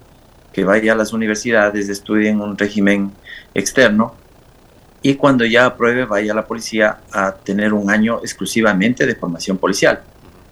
que 0.53 0.63
vaya 0.63 0.93
a 0.93 0.97
las 0.97 1.15
universidades, 1.15 1.89
estudien 1.89 2.43
un 2.43 2.59
régimen 2.59 3.13
externo 3.55 4.15
y 5.01 5.15
cuando 5.15 5.47
ya 5.47 5.65
apruebe 5.65 6.05
vaya 6.05 6.33
a 6.33 6.37
la 6.37 6.47
policía 6.47 6.99
a 7.13 7.33
tener 7.33 7.73
un 7.73 7.91
año 7.91 8.19
exclusivamente 8.19 9.07
de 9.07 9.15
formación 9.15 9.57
policial. 9.57 10.03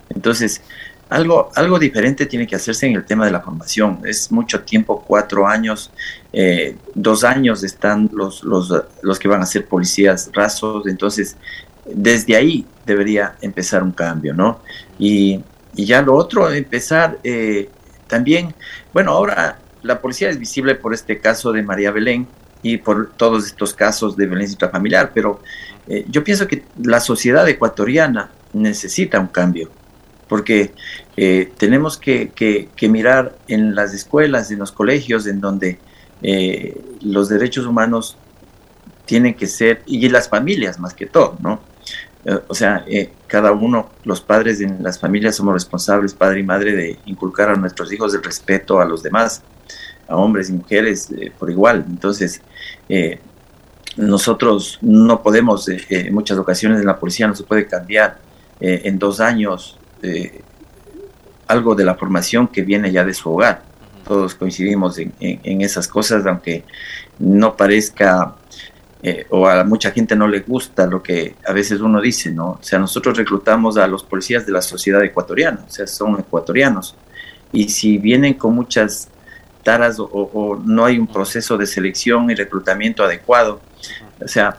Entonces, 0.09 0.63
algo, 1.09 1.51
algo 1.55 1.79
diferente 1.79 2.27
tiene 2.27 2.47
que 2.47 2.57
hacerse 2.57 2.87
en 2.87 2.97
el 2.97 3.05
tema 3.05 3.25
de 3.25 3.33
la 3.33 3.40
formación. 3.40 4.01
Es 4.05 4.31
mucho 4.31 4.61
tiempo, 4.62 5.03
cuatro 5.07 5.47
años, 5.47 5.90
eh, 6.33 6.77
dos 6.94 7.25
años 7.25 7.64
están 7.64 8.11
los, 8.12 8.42
los, 8.44 8.73
los, 9.03 9.18
que 9.18 9.29
van 9.29 9.40
a 9.40 9.47
ser 9.47 9.66
policías 9.66 10.31
rasos, 10.33 10.87
entonces 10.87 11.37
desde 11.87 12.37
ahí 12.37 12.66
debería 12.85 13.37
empezar 13.40 13.83
un 13.83 13.92
cambio, 13.92 14.35
¿no? 14.35 14.61
Y, 14.99 15.40
y 15.75 15.87
ya 15.87 16.03
lo 16.03 16.14
otro, 16.14 16.51
empezar 16.53 17.18
eh, 17.25 17.71
también, 18.07 18.55
bueno, 18.92 19.12
ahora 19.12 19.59
la 19.83 20.01
policía 20.01 20.29
es 20.29 20.38
visible 20.38 20.75
por 20.75 20.92
este 20.92 21.18
caso 21.18 21.53
de 21.53 21.62
María 21.62 21.90
Belén 21.90 22.27
y 22.62 22.77
por 22.79 23.12
todos 23.12 23.47
estos 23.47 23.73
casos 23.73 24.16
de 24.16 24.27
violencia 24.27 24.55
intrafamiliar, 24.55 25.12
pero 25.14 25.40
eh, 25.87 26.05
yo 26.09 26.23
pienso 26.23 26.47
que 26.47 26.64
la 26.83 27.01
sociedad 27.01 27.49
ecuatoriana 27.49 28.31
necesita 28.53 29.21
un 29.21 29.29
cambio 29.29 29.71
porque 30.29 30.73
eh, 31.17 31.51
tenemos 31.57 31.99
que, 31.99 32.69
mirar 32.83 33.37
en 33.49 33.75
las 33.75 33.95
escuelas, 33.95 34.51
en 34.51 34.59
los 34.59 34.73
colegios, 34.73 35.27
en 35.27 35.41
donde 35.41 35.79
eh, 36.23 36.81
los 37.01 37.29
derechos 37.29 37.67
humanos 37.67 38.17
tienen 39.07 39.35
que 39.35 39.47
ser, 39.47 39.83
y 39.87 40.09
las 40.09 40.29
familias 40.29 40.79
más 40.79 40.95
que 40.95 41.07
todo, 41.07 41.37
¿no? 41.41 41.61
Eh, 42.25 42.38
o 42.47 42.55
sea, 42.55 42.85
cada 43.27 43.53
uno, 43.53 43.91
los 44.05 44.21
padres 44.21 44.61
en 44.61 44.83
las 44.83 44.99
familias 44.99 45.37
somos 45.37 45.55
responsables, 45.55 46.14
padre 46.14 46.41
y 46.41 46.43
madre, 46.43 46.77
de 46.77 46.99
inculcar 47.07 47.49
a 47.49 47.57
nuestros 47.57 47.93
hijos 47.93 48.14
el 48.14 48.23
respeto 48.23 48.81
a 48.81 48.85
los 48.85 49.03
demás, 49.03 49.43
a 50.07 50.17
hombres 50.17 50.51
y 50.51 50.53
mujeres 50.53 51.09
por 51.38 51.51
igual. 51.51 51.85
Entonces, 51.88 52.43
nosotros 53.97 54.79
no 54.83 55.23
podemos, 55.23 55.69
en 55.69 56.12
muchas 56.12 56.38
ocasiones 56.38 56.81
en 56.81 56.87
la 56.87 56.99
policía 56.99 57.27
no 57.27 57.35
se 57.35 57.45
puede 57.45 57.67
cambiar 57.67 58.19
en 58.61 58.99
dos 58.99 59.21
años 59.21 59.78
eh, 60.03 60.43
algo 61.47 61.75
de 61.75 61.85
la 61.85 61.95
formación 61.95 62.49
que 62.49 62.63
viene 62.63 62.93
ya 62.93 63.05
de 63.05 63.15
su 63.15 63.31
hogar. 63.31 63.63
Todos 64.07 64.35
coincidimos 64.35 64.99
en, 64.99 65.63
esas 65.63 65.89
cosas, 65.89 66.25
aunque 66.27 66.65
no 67.19 67.57
parezca 67.57 68.37
eh, 69.03 69.27
o 69.31 69.47
a 69.47 69.65
mucha 69.65 69.91
gente 69.91 70.17
no 70.17 70.27
le 70.29 70.41
gusta 70.41 70.87
lo 70.87 71.03
que 71.03 71.37
a 71.47 71.53
veces 71.53 71.81
uno 71.81 72.01
dice, 72.01 72.31
¿no? 72.31 72.53
O 72.53 72.63
sea, 72.63 72.79
nosotros 72.79 73.17
reclutamos 73.17 73.77
a 73.77 73.87
los 73.87 74.03
policías 74.03 74.47
de 74.47 74.53
la 74.53 74.63
sociedad 74.63 75.03
ecuatoriana, 75.05 75.65
o 75.67 75.71
sea, 75.71 75.87
son 75.87 76.19
ecuatorianos. 76.19 76.97
Y 77.53 77.69
si 77.69 77.99
vienen 77.99 78.35
con 78.35 78.55
muchas 78.55 79.09
taras 79.63 79.99
o, 80.01 80.05
o 80.05 80.57
no 80.57 80.85
hay 80.85 80.99
un 80.99 81.07
proceso 81.07 81.57
de 81.59 81.67
selección 81.67 82.31
y 82.31 82.35
reclutamiento 82.35 83.05
adecuado, 83.05 83.61
o 84.21 84.29
sea, 84.29 84.59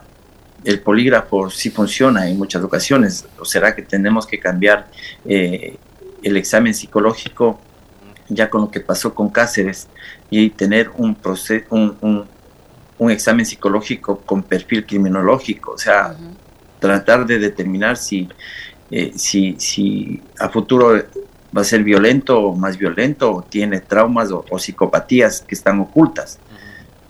el 0.64 0.80
polígrafo 0.80 1.50
sí 1.50 1.70
funciona 1.70 2.28
en 2.28 2.38
muchas 2.38 2.62
ocasiones, 2.62 3.26
o 3.38 3.44
será 3.44 3.74
que 3.74 3.82
tenemos 3.82 4.26
que 4.26 4.38
cambiar 4.38 4.88
eh, 5.24 5.76
el 6.22 6.36
examen 6.36 6.74
psicológico 6.74 7.60
ya 8.30 8.48
con 8.48 8.62
lo 8.62 8.70
que 8.70 8.80
pasó 8.80 9.14
con 9.14 9.28
Cáceres 9.28 9.88
y 10.30 10.50
tener 10.50 10.90
un, 10.96 11.14
proceso, 11.14 11.66
un, 11.70 12.26
un, 12.98 13.10
examen 13.10 13.44
psicológico 13.44 14.20
con 14.20 14.42
perfil 14.42 14.86
criminológico, 14.86 15.72
o 15.72 15.78
sea, 15.78 16.16
tratar 16.78 17.26
de 17.26 17.38
determinar 17.38 17.96
si, 17.96 18.28
eh, 18.90 19.12
si, 19.16 19.56
si 19.58 20.22
a 20.38 20.48
futuro 20.48 21.02
va 21.56 21.62
a 21.62 21.64
ser 21.64 21.82
violento 21.82 22.40
o 22.40 22.56
más 22.56 22.76
violento, 22.76 23.32
o 23.32 23.42
tiene 23.42 23.80
traumas 23.80 24.30
o, 24.30 24.58
psicopatías 24.58 25.40
que 25.40 25.54
están 25.54 25.80
ocultas. 25.80 26.38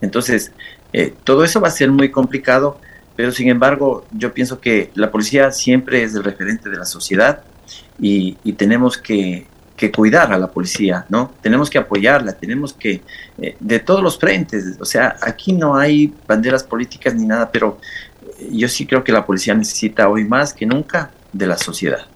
Entonces, 0.00 0.52
eh, 0.92 1.12
todo 1.24 1.44
eso 1.44 1.60
va 1.60 1.68
a 1.68 1.72
ser 1.72 1.90
muy 1.90 2.10
complicado, 2.10 2.80
pero 3.16 3.32
sin 3.32 3.48
embargo, 3.48 4.06
yo 4.12 4.32
pienso 4.32 4.60
que 4.60 4.90
la 4.94 5.10
policía 5.10 5.50
siempre 5.50 6.02
es 6.02 6.14
el 6.14 6.24
referente 6.24 6.70
de 6.70 6.76
la 6.76 6.84
sociedad 6.84 7.42
y, 7.98 8.34
tenemos 8.54 8.96
que, 8.96 9.46
cuidar 9.94 10.30
a 10.30 10.38
la 10.38 10.50
policía, 10.50 11.06
¿no? 11.08 11.32
Tenemos 11.40 11.70
que 11.70 11.78
apoyarla, 11.78 12.32
tenemos 12.32 12.74
que, 12.74 13.00
eh, 13.38 13.56
de 13.58 13.78
todos 13.78 14.02
los 14.02 14.18
frentes, 14.18 14.76
o 14.78 14.84
sea, 14.84 15.16
aquí 15.22 15.54
no 15.54 15.74
hay 15.74 16.12
banderas 16.28 16.64
políticas 16.64 17.14
ni 17.14 17.24
nada, 17.26 17.50
pero 17.50 17.78
yo 18.50 18.68
sí 18.68 18.86
creo 18.86 19.02
que 19.02 19.12
la 19.12 19.24
policía 19.24 19.54
necesita 19.54 20.08
hoy 20.08 20.24
más 20.24 20.52
que 20.52 20.66
nunca 20.66 21.10
de 21.32 21.46
la 21.46 21.56
sociedad. 21.56 22.06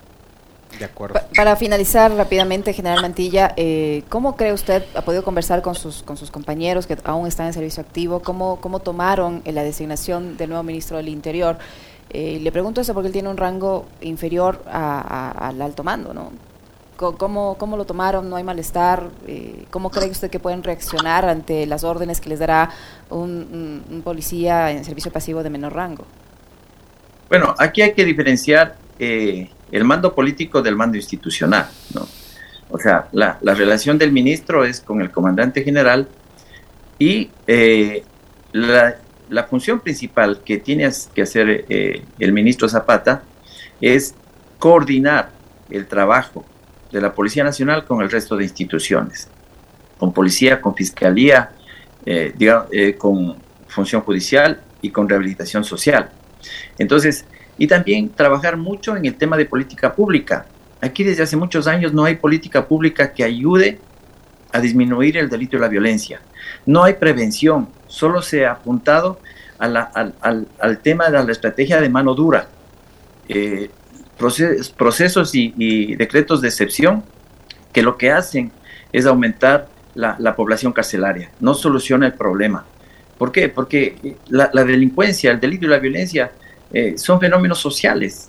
De 0.78 0.84
acuerdo. 0.84 1.20
para 1.36 1.56
finalizar 1.56 2.12
rápidamente, 2.12 2.72
General 2.72 3.00
Mantilla, 3.00 3.52
eh, 3.56 4.02
¿cómo 4.08 4.36
cree 4.36 4.52
usted, 4.52 4.84
ha 4.94 5.02
podido 5.02 5.22
conversar 5.22 5.62
con 5.62 5.74
sus, 5.74 6.02
con 6.02 6.16
sus 6.16 6.30
compañeros 6.30 6.86
que 6.86 6.96
aún 7.04 7.26
están 7.26 7.46
en 7.46 7.52
servicio 7.52 7.82
activo, 7.82 8.20
cómo, 8.20 8.60
cómo 8.60 8.80
tomaron 8.80 9.42
la 9.44 9.62
designación 9.62 10.36
del 10.36 10.50
nuevo 10.50 10.64
ministro 10.64 10.96
del 10.96 11.08
Interior? 11.08 11.58
Eh, 12.10 12.38
le 12.40 12.52
pregunto 12.52 12.80
eso 12.80 12.94
porque 12.94 13.08
él 13.08 13.12
tiene 13.12 13.28
un 13.28 13.36
rango 13.36 13.86
inferior 14.00 14.62
al 14.66 15.60
alto 15.60 15.82
mando, 15.82 16.14
¿no? 16.14 16.30
¿Cómo, 16.96 17.56
¿Cómo, 17.58 17.76
lo 17.76 17.84
tomaron? 17.86 18.30
¿No 18.30 18.36
hay 18.36 18.44
malestar? 18.44 19.10
Eh, 19.26 19.66
¿Cómo 19.70 19.90
cree 19.90 20.08
usted 20.08 20.30
que 20.30 20.38
pueden 20.38 20.62
reaccionar 20.62 21.24
ante 21.28 21.66
las 21.66 21.82
órdenes 21.82 22.20
que 22.20 22.28
les 22.28 22.38
dará 22.38 22.70
un, 23.10 24.00
policía 24.04 24.70
en 24.70 24.84
servicio 24.84 25.10
pasivo 25.10 25.42
de 25.42 25.50
menor 25.50 25.74
rango? 25.74 26.04
Bueno, 27.28 27.52
aquí 27.58 27.82
hay 27.82 27.94
que 27.94 28.04
diferenciar 28.04 28.76
eh, 29.00 29.50
el 29.74 29.84
mando 29.84 30.14
político 30.14 30.62
del 30.62 30.76
mando 30.76 30.96
institucional, 30.96 31.68
¿no? 31.94 32.06
O 32.70 32.78
sea, 32.78 33.08
la, 33.12 33.38
relación 33.42 33.98
del 33.98 34.10
ministro 34.10 34.64
es 34.64 34.80
con 34.80 35.00
el 35.00 35.10
comandante 35.10 35.62
general 35.62 36.08
y 36.98 37.30
eh, 37.46 38.02
la, 38.52 38.96
la, 39.28 39.44
función 39.44 39.80
principal 39.80 40.40
que 40.44 40.58
tiene 40.58 40.90
que 41.14 41.22
hacer 41.22 41.66
el 41.68 42.32
ministro 42.32 42.68
Zapata 42.68 43.22
es 43.80 44.14
coordinar 44.58 45.30
el 45.70 45.86
trabajo 45.86 46.44
de 46.90 47.00
la 47.00 47.12
Policía 47.12 47.44
Nacional 47.44 47.84
con 47.84 48.02
el 48.02 48.10
resto 48.10 48.36
de 48.36 48.44
instituciones, 48.44 49.28
con 49.98 50.12
policía, 50.12 50.60
con 50.60 50.74
fiscalía, 50.74 51.50
eh, 52.06 52.34
eh, 52.70 52.94
con 52.96 53.36
función 53.66 54.02
judicial 54.02 54.60
y 54.80 54.90
con 54.90 55.08
rehabilitación 55.08 55.64
social. 55.64 56.10
Entonces, 56.78 57.24
y 57.58 57.66
también 57.66 58.08
trabajar 58.08 58.56
mucho 58.56 58.96
en 58.96 59.04
el 59.06 59.14
tema 59.14 59.36
de 59.36 59.46
política 59.46 59.94
pública. 59.94 60.46
Aquí 60.80 61.04
desde 61.04 61.22
hace 61.22 61.36
muchos 61.36 61.66
años 61.66 61.92
no 61.92 62.04
hay 62.04 62.16
política 62.16 62.66
pública 62.66 63.12
que 63.12 63.24
ayude 63.24 63.78
a 64.52 64.60
disminuir 64.60 65.16
el 65.16 65.28
delito 65.28 65.56
y 65.56 65.60
la 65.60 65.68
violencia. 65.68 66.20
No 66.66 66.84
hay 66.84 66.94
prevención, 66.94 67.68
solo 67.88 68.22
se 68.22 68.46
ha 68.46 68.52
apuntado 68.52 69.18
al, 69.58 70.78
tema 70.82 71.10
de 71.10 71.24
la 71.24 71.32
estrategia 71.32 71.80
de 71.80 71.88
mano 71.88 72.14
dura. 72.14 72.48
Eh, 73.28 73.70
procesos 74.76 75.34
y, 75.34 75.96
decretos 75.96 76.40
de 76.40 76.48
excepción 76.48 77.02
que 77.72 77.82
lo 77.82 77.96
que 77.96 78.10
hacen 78.10 78.52
es 78.92 79.06
aumentar 79.06 79.68
la, 79.94 80.36
población 80.36 80.72
carcelaria, 80.72 81.30
no 81.40 81.54
soluciona 81.54 82.06
el 82.06 82.14
problema. 82.14 82.64
¿Por 83.18 83.32
qué? 83.32 83.48
Porque 83.48 84.16
la, 84.28 84.48
delincuencia, 84.48 85.30
el 85.30 85.40
delito 85.40 85.66
y 85.66 85.68
la 85.68 85.78
violencia 85.78 86.32
eh, 86.72 86.96
son 86.96 87.20
fenómenos 87.20 87.58
sociales 87.58 88.28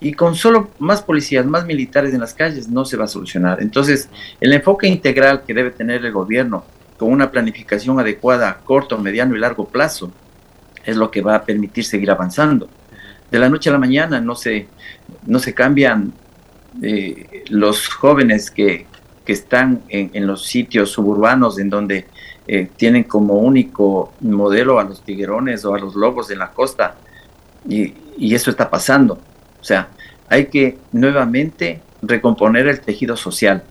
y 0.00 0.12
con 0.12 0.34
solo 0.34 0.70
más 0.78 1.02
policías, 1.02 1.46
más 1.46 1.64
militares 1.64 2.12
en 2.12 2.20
las 2.20 2.34
calles 2.34 2.68
no 2.68 2.84
se 2.84 2.96
va 2.96 3.04
a 3.04 3.08
solucionar. 3.08 3.62
Entonces, 3.62 4.08
el 4.40 4.52
enfoque 4.52 4.86
integral 4.86 5.42
que 5.46 5.54
debe 5.54 5.70
tener 5.70 6.04
el 6.04 6.12
gobierno 6.12 6.64
con 6.98 7.10
una 7.10 7.30
planificación 7.30 7.98
adecuada 8.00 8.50
a 8.50 8.58
corto, 8.58 8.98
mediano 8.98 9.34
y 9.36 9.38
largo 9.38 9.66
plazo 9.68 10.12
es 10.84 10.96
lo 10.96 11.10
que 11.10 11.22
va 11.22 11.36
a 11.36 11.44
permitir 11.44 11.84
seguir 11.84 12.10
avanzando 12.10 12.68
de 13.30 13.38
la 13.38 13.48
noche 13.48 13.70
a 13.70 13.72
la 13.72 13.78
mañana 13.78 14.20
no 14.20 14.34
se, 14.34 14.68
no 15.26 15.38
se 15.38 15.54
cambian 15.54 16.12
eh, 16.82 17.44
los 17.48 17.88
jóvenes 17.88 18.50
que, 18.50 18.86
están 19.26 19.82
en, 19.88 20.24
los 20.24 20.46
sitios 20.46 20.92
suburbanos 20.92 21.58
en 21.58 21.68
donde 21.68 22.06
eh, 22.46 22.70
tienen 22.76 23.02
como 23.02 23.34
único 23.34 24.12
modelo 24.20 24.78
a 24.78 24.84
los 24.84 25.02
tiguerones 25.02 25.64
o 25.64 25.74
a 25.74 25.80
los 25.80 25.96
lobos 25.96 26.28
de 26.28 26.36
la 26.36 26.52
costa. 26.52 26.94
Y, 27.68 27.94
eso 28.34 28.50
está 28.50 28.70
pasando. 28.70 29.18
O 29.60 29.64
sea, 29.64 29.88
hay 30.28 30.46
que 30.46 30.78
nuevamente 30.92 31.82
recomponer 32.00 32.66
el 32.66 32.80
tejido 32.80 33.16
social. 33.16 33.62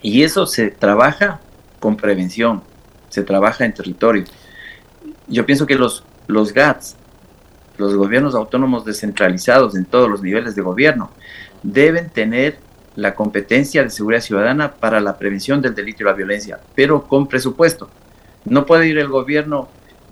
Y 0.00 0.24
eso 0.24 0.46
se 0.46 0.70
trabaja 0.70 1.40
con 1.78 1.96
prevención, 1.96 2.62
se 3.08 3.22
trabaja 3.22 3.64
en 3.64 3.72
territorio. 3.72 4.24
Yo 5.28 5.46
pienso 5.46 5.66
que 5.66 5.76
los, 5.76 6.02
los 6.26 6.52
GATS 6.52 6.96
los 7.78 7.94
gobiernos 7.94 8.34
autónomos 8.34 8.84
descentralizados 8.84 9.74
en 9.76 9.84
todos 9.84 10.08
los 10.08 10.22
niveles 10.22 10.54
de 10.54 10.62
gobierno 10.62 11.10
deben 11.62 12.10
tener 12.10 12.58
la 12.94 13.14
competencia 13.14 13.82
de 13.82 13.90
seguridad 13.90 14.20
ciudadana 14.20 14.72
para 14.72 15.00
la 15.00 15.16
prevención 15.16 15.62
del 15.62 15.74
delito 15.74 16.02
y 16.02 16.06
la 16.06 16.12
violencia, 16.12 16.60
pero 16.74 17.04
con 17.04 17.26
presupuesto. 17.26 17.88
No 18.44 18.66
puede 18.66 18.88
ir 18.88 18.98
el 18.98 19.08
gobierno 19.08 19.68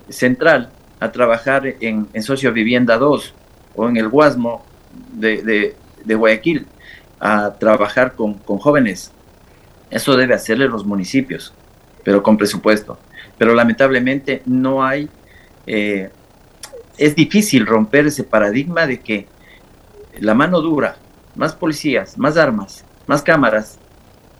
central 0.09 0.71
a 1.01 1.11
trabajar 1.11 1.65
en, 1.81 2.07
en 2.13 2.23
Socio 2.23 2.53
Vivienda 2.53 2.97
2 2.97 3.33
o 3.75 3.89
en 3.89 3.97
el 3.97 4.07
Guasmo 4.07 4.63
de, 5.11 5.75
Guayaquil 6.05 6.67
a 7.19 7.55
trabajar 7.59 8.13
con, 8.15 8.35
jóvenes. 8.37 9.11
Eso 9.89 10.15
debe 10.15 10.35
hacerle 10.35 10.67
los 10.67 10.85
municipios, 10.85 11.53
pero 12.03 12.21
con 12.21 12.37
presupuesto. 12.37 12.99
Pero 13.37 13.55
lamentablemente 13.55 14.43
no 14.45 14.83
hay 14.83 15.09
eh, 15.65 16.09
es 16.97 17.15
difícil 17.15 17.65
romper 17.65 18.05
ese 18.05 18.23
paradigma 18.23 18.85
de 18.85 18.99
que 18.99 19.27
la 20.19 20.35
mano 20.35 20.61
dura, 20.61 20.97
más 21.35 21.55
policías, 21.55 22.15
más 22.15 22.37
armas, 22.37 22.85
más 23.07 23.23
cámaras, 23.23 23.79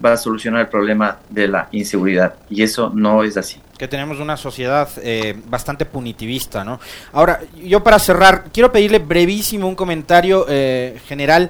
va 0.03 0.13
a 0.13 0.17
solucionar 0.17 0.61
el 0.61 0.67
problema 0.67 1.17
de 1.29 1.47
la 1.47 1.69
inseguridad. 1.71 2.35
Y 2.51 2.61
eso 2.61 2.91
no 2.93 3.23
es 3.23 3.35
así. 3.35 3.59
Que 3.81 3.87
tenemos 3.87 4.19
una 4.19 4.37
sociedad 4.37 4.87
eh, 5.01 5.33
bastante 5.47 5.87
punitivista, 5.87 6.63
¿no? 6.63 6.79
Ahora, 7.13 7.39
yo 7.55 7.83
para 7.83 7.97
cerrar, 7.97 8.43
quiero 8.53 8.71
pedirle 8.71 8.99
brevísimo 8.99 9.67
un 9.67 9.73
comentario 9.73 10.45
eh, 10.47 11.01
general 11.07 11.49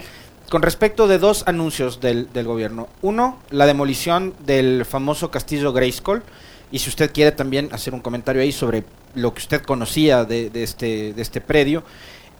con 0.49 0.61
respecto 0.61 1.09
de 1.09 1.19
dos 1.19 1.43
anuncios 1.45 1.99
del, 1.99 2.31
del, 2.31 2.45
gobierno. 2.45 2.87
Uno, 3.01 3.37
la 3.49 3.65
demolición 3.65 4.33
del 4.45 4.85
famoso 4.85 5.29
castillo 5.29 5.73
Grayskull. 5.73 6.23
Y 6.71 6.79
si 6.79 6.87
usted 6.87 7.11
quiere 7.11 7.33
también 7.33 7.67
hacer 7.73 7.93
un 7.93 7.99
comentario 7.99 8.41
ahí 8.41 8.53
sobre 8.53 8.85
lo 9.13 9.33
que 9.33 9.39
usted 9.39 9.61
conocía 9.63 10.23
de, 10.23 10.49
este, 10.53 11.11
de 11.11 11.21
este 11.21 11.41
predio. 11.41 11.83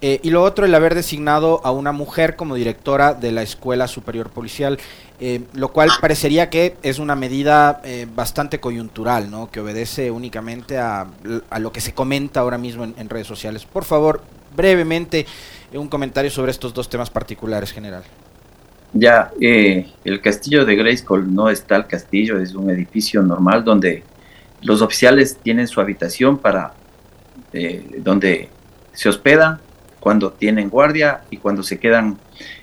Eh, 0.04 0.18
y 0.24 0.30
lo 0.30 0.42
otro, 0.42 0.66
el 0.66 0.74
haber 0.74 0.96
designado 0.96 1.60
a 1.62 1.70
una 1.70 1.92
mujer 1.92 2.34
como 2.34 2.56
directora 2.56 3.14
de 3.14 3.30
la 3.30 3.42
Escuela 3.42 3.86
Superior 3.86 4.30
Policial, 4.30 4.76
eh, 5.20 5.42
lo 5.54 5.68
cual 5.68 5.90
parecería 6.00 6.50
que 6.50 6.74
es 6.82 6.98
una 6.98 7.14
medida 7.14 7.80
eh, 7.84 8.08
bastante 8.12 8.58
coyuntural, 8.58 9.30
¿no? 9.30 9.48
que 9.48 9.60
obedece 9.60 10.10
únicamente 10.10 10.76
a, 10.76 11.06
lo 11.60 11.70
que 11.70 11.80
se 11.80 11.94
comenta 11.94 12.40
ahora 12.40 12.58
mismo 12.58 12.82
en, 12.82 13.08
redes 13.08 13.28
sociales. 13.28 13.64
Por 13.64 13.84
favor, 13.84 14.22
brevemente, 14.56 15.24
un 15.72 15.86
comentario 15.86 16.32
sobre 16.32 16.50
estos 16.50 16.74
dos 16.74 16.88
temas 16.88 17.08
particulares, 17.08 17.70
general. 17.70 18.02
Ya, 18.94 19.30
el 19.40 20.20
castillo 20.20 20.66
de 20.66 20.74
Grayskull 20.74 21.32
no 21.32 21.48
está 21.48 21.76
el 21.76 21.86
castillo, 21.86 22.40
es 22.40 22.56
un 22.56 22.70
edificio 22.70 23.22
normal 23.22 23.64
donde 23.64 24.02
los 24.62 24.82
oficiales 24.82 25.36
tienen 25.36 25.68
su 25.68 25.80
habitación 25.80 26.38
para 26.38 26.74
donde 28.02 28.48
se 28.92 29.08
hospedan 29.08 29.60
cuando 30.02 30.32
tienen 30.32 30.68
guardia 30.68 31.22
y 31.30 31.36
cuando 31.36 31.62
se 31.62 31.78
quedan 31.78 32.18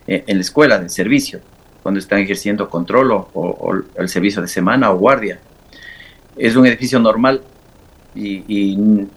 eh, 0.08 0.23
en 0.28 0.38
la 0.38 0.41
escuela 0.41 0.78
de 0.78 0.89
servicio, 0.89 1.39
cuando 1.82 1.99
están 1.99 2.19
ejerciendo 2.19 2.69
control 2.69 3.12
o, 3.12 3.73
el 3.95 4.10
servicio 4.10 4.41
de 4.41 4.47
semana 4.47 4.91
o 4.91 4.97
guardia. 4.97 5.39
Es 6.36 6.56
un 6.56 6.65
edificio 6.65 6.99
normal 6.99 7.41
y, 8.13 9.08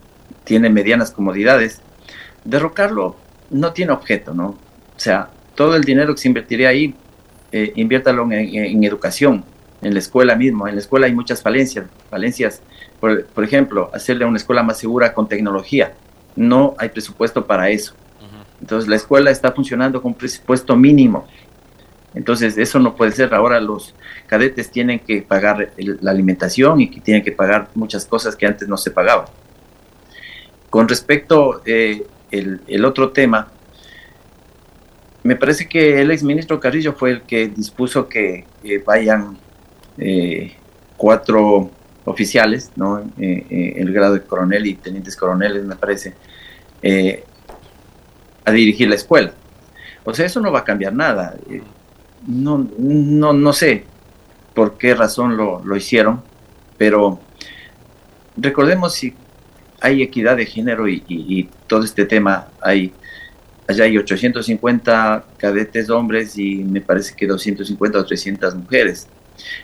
tiene 0.44 0.70
medianas 0.70 1.12
comodidades. 1.12 1.80
Derrocarlo 2.44 3.16
no 3.50 3.72
tiene 3.72 3.92
objeto, 3.92 4.34
¿no? 4.34 4.46
O 4.46 4.98
sea, 4.98 5.30
todo 5.54 5.76
el 5.76 5.84
dinero 5.84 6.14
que 6.14 6.20
se 6.20 6.28
invertiría 6.28 6.68
ahí, 6.68 6.96
eh, 7.52 7.72
inviértalo 7.76 8.26
en 8.32 8.82
educación, 8.82 9.44
en 9.82 9.92
la 9.92 9.98
escuela 9.98 10.34
mismo. 10.36 10.66
En 10.66 10.76
la 10.76 10.80
escuela 10.80 11.06
hay 11.06 11.14
muchas 11.14 11.42
falencias, 11.42 11.86
falencias, 12.08 12.62
por, 13.00 13.44
ejemplo, 13.44 13.90
hacerle 13.92 14.24
una 14.24 14.36
escuela 14.36 14.62
más 14.62 14.78
segura 14.78 15.12
con 15.12 15.28
tecnología. 15.28 15.92
No 16.36 16.74
hay 16.78 16.88
presupuesto 16.88 17.46
para 17.46 17.68
eso. 17.68 17.94
Entonces 18.62 18.88
la 18.88 18.96
escuela 18.96 19.30
está 19.30 19.52
funcionando 19.52 20.00
con 20.00 20.14
presupuesto 20.14 20.74
mínimo. 20.74 21.26
Entonces 22.14 22.56
eso 22.56 22.78
no 22.78 22.96
puede 22.96 23.12
ser. 23.12 23.34
Ahora 23.34 23.60
los 23.60 23.94
cadetes 24.26 24.70
tienen 24.70 25.00
que 25.00 25.20
pagar 25.20 25.72
la 25.76 26.10
alimentación 26.10 26.80
y 26.80 26.88
que 26.88 27.00
tienen 27.00 27.22
que 27.22 27.32
pagar 27.32 27.68
muchas 27.74 28.06
cosas 28.06 28.34
que 28.36 28.46
antes 28.46 28.68
no 28.68 28.78
se 28.78 28.90
pagaban. 28.90 29.26
Con 30.70 30.88
respecto 30.88 31.60
eh, 31.66 32.06
el, 32.30 32.84
otro 32.84 33.10
tema, 33.10 33.48
me 35.22 35.36
parece 35.36 35.68
que 35.68 36.00
el 36.00 36.10
exministro 36.10 36.58
Carrillo 36.58 36.94
fue 36.94 37.10
el 37.10 37.22
que 37.22 37.48
dispuso 37.48 38.08
que 38.08 38.46
vayan 38.86 39.36
eh, 39.98 40.54
cuatro 40.96 41.70
oficiales, 42.04 42.70
¿no? 42.76 43.00
Eh, 43.18 43.46
eh, 43.50 43.74
el 43.76 43.92
grado 43.92 44.14
de 44.14 44.22
coronel 44.22 44.66
y 44.66 44.74
tenientes 44.74 45.16
coroneles, 45.16 45.64
me 45.64 45.76
parece, 45.76 46.14
a 48.44 48.52
dirigir 48.52 48.88
la 48.88 48.96
escuela. 48.96 49.32
O 50.04 50.12
sea, 50.14 50.26
eso 50.26 50.40
no 50.40 50.50
va 50.50 50.60
a 50.60 50.64
cambiar 50.64 50.92
nada. 50.92 51.36
no, 52.26 52.68
no, 52.78 53.32
no 53.32 53.52
sé 53.52 53.84
por 54.54 54.76
qué 54.76 54.94
razón 54.94 55.36
lo, 55.36 55.64
lo 55.64 55.76
hicieron, 55.76 56.22
pero 56.76 57.20
recordemos 58.36 58.94
si 58.94 59.14
hay 59.80 60.02
equidad 60.02 60.36
de 60.36 60.46
género 60.46 60.88
y, 60.88 61.48
todo 61.66 61.84
este 61.84 62.04
tema, 62.04 62.48
hay, 62.60 62.92
allá 63.66 63.84
hay 63.84 63.98
850 63.98 65.24
cadetes 65.38 65.90
hombres 65.90 66.38
y 66.38 66.56
me 66.56 66.80
parece 66.80 67.14
que 67.16 67.26
250 67.26 67.98
o 67.98 68.04
300 68.04 68.54
mujeres. 68.54 69.08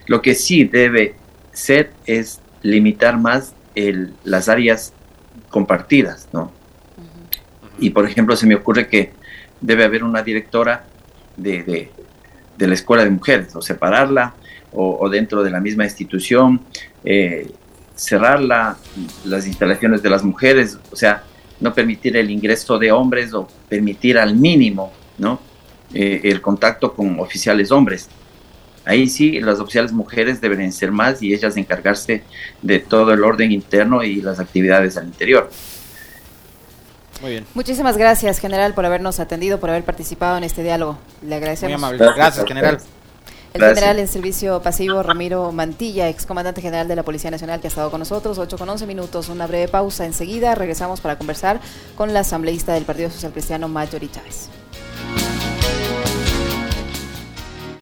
Lo 0.06 0.20
que 0.20 0.34
sí 0.34 0.64
debe 0.64 1.14
ser 1.52 1.92
es 2.06 2.40
limitar 2.62 3.18
más 3.18 3.54
el, 3.74 4.14
las 4.24 4.48
áreas 4.48 4.92
compartidas, 5.50 6.28
¿no? 6.32 6.50
Y 7.78 7.90
por 7.90 8.06
ejemplo, 8.06 8.36
se 8.36 8.46
me 8.46 8.54
ocurre 8.54 8.88
que 8.88 9.12
debe 9.60 9.84
haber 9.84 10.04
una 10.04 10.22
directora 10.22 10.84
de, 11.36 11.90
de, 12.56 12.66
la 12.66 12.74
escuela 12.74 13.04
de 13.04 13.10
mujeres, 13.10 13.54
o 13.54 13.62
separarla, 13.62 14.34
o, 14.72 15.08
dentro 15.08 15.42
de 15.42 15.50
la 15.50 15.60
misma 15.60 15.84
institución, 15.84 16.60
eh, 17.04 17.50
cerrarla, 17.94 18.76
las 19.24 19.46
instalaciones 19.46 20.02
de 20.02 20.10
las 20.10 20.22
mujeres, 20.22 20.78
o 20.92 20.96
sea, 20.96 21.24
no 21.60 21.74
permitir 21.74 22.16
el 22.16 22.30
ingreso 22.30 22.78
de 22.78 22.92
hombres 22.92 23.34
o 23.34 23.48
permitir 23.68 24.18
al 24.18 24.36
mínimo, 24.36 24.92
¿no? 25.16 25.40
Eh, 25.94 26.20
el 26.24 26.40
contacto 26.40 26.92
con 26.92 27.18
oficiales 27.18 27.72
hombres. 27.72 28.08
Ahí 28.84 29.08
sí, 29.08 29.40
las 29.40 29.58
oficiales 29.58 29.92
mujeres 29.92 30.40
deben 30.40 30.72
ser 30.72 30.92
más 30.92 31.22
y 31.22 31.34
ellas 31.34 31.56
encargarse 31.56 32.22
de 32.62 32.78
todo 32.78 33.12
el 33.12 33.24
orden 33.24 33.52
interno 33.52 34.02
y 34.02 34.20
las 34.22 34.38
actividades 34.38 34.96
al 34.96 35.06
interior. 35.06 35.50
Muy 37.20 37.30
bien. 37.30 37.46
Muchísimas 37.54 37.96
gracias, 37.96 38.38
general, 38.38 38.74
por 38.74 38.86
habernos 38.86 39.20
atendido, 39.20 39.58
por 39.58 39.70
haber 39.70 39.84
participado 39.84 40.36
en 40.36 40.44
este 40.44 40.62
diálogo. 40.62 40.98
Le 41.22 41.34
agradecemos. 41.34 41.78
Muy 41.78 41.88
amable. 41.88 42.14
Gracias, 42.14 42.46
general. 42.46 42.78
El 43.54 43.62
general 43.62 43.98
en 43.98 44.08
servicio 44.08 44.60
pasivo 44.62 45.02
Ramiro 45.02 45.50
Mantilla, 45.52 46.08
excomandante 46.08 46.60
general 46.60 46.86
de 46.86 46.94
la 46.96 47.02
Policía 47.02 47.30
Nacional, 47.30 47.60
que 47.60 47.66
ha 47.66 47.70
estado 47.70 47.90
con 47.90 47.98
nosotros, 47.98 48.38
8 48.38 48.58
con 48.58 48.68
11 48.68 48.86
minutos, 48.86 49.28
una 49.30 49.46
breve 49.46 49.68
pausa. 49.68 50.04
Enseguida 50.04 50.54
regresamos 50.54 51.00
para 51.00 51.16
conversar 51.16 51.60
con 51.96 52.12
la 52.12 52.20
asambleísta 52.20 52.74
del 52.74 52.84
Partido 52.84 53.10
Social 53.10 53.32
Cristiano, 53.32 53.66
Mayori 53.66 54.10
Chávez. 54.10 54.50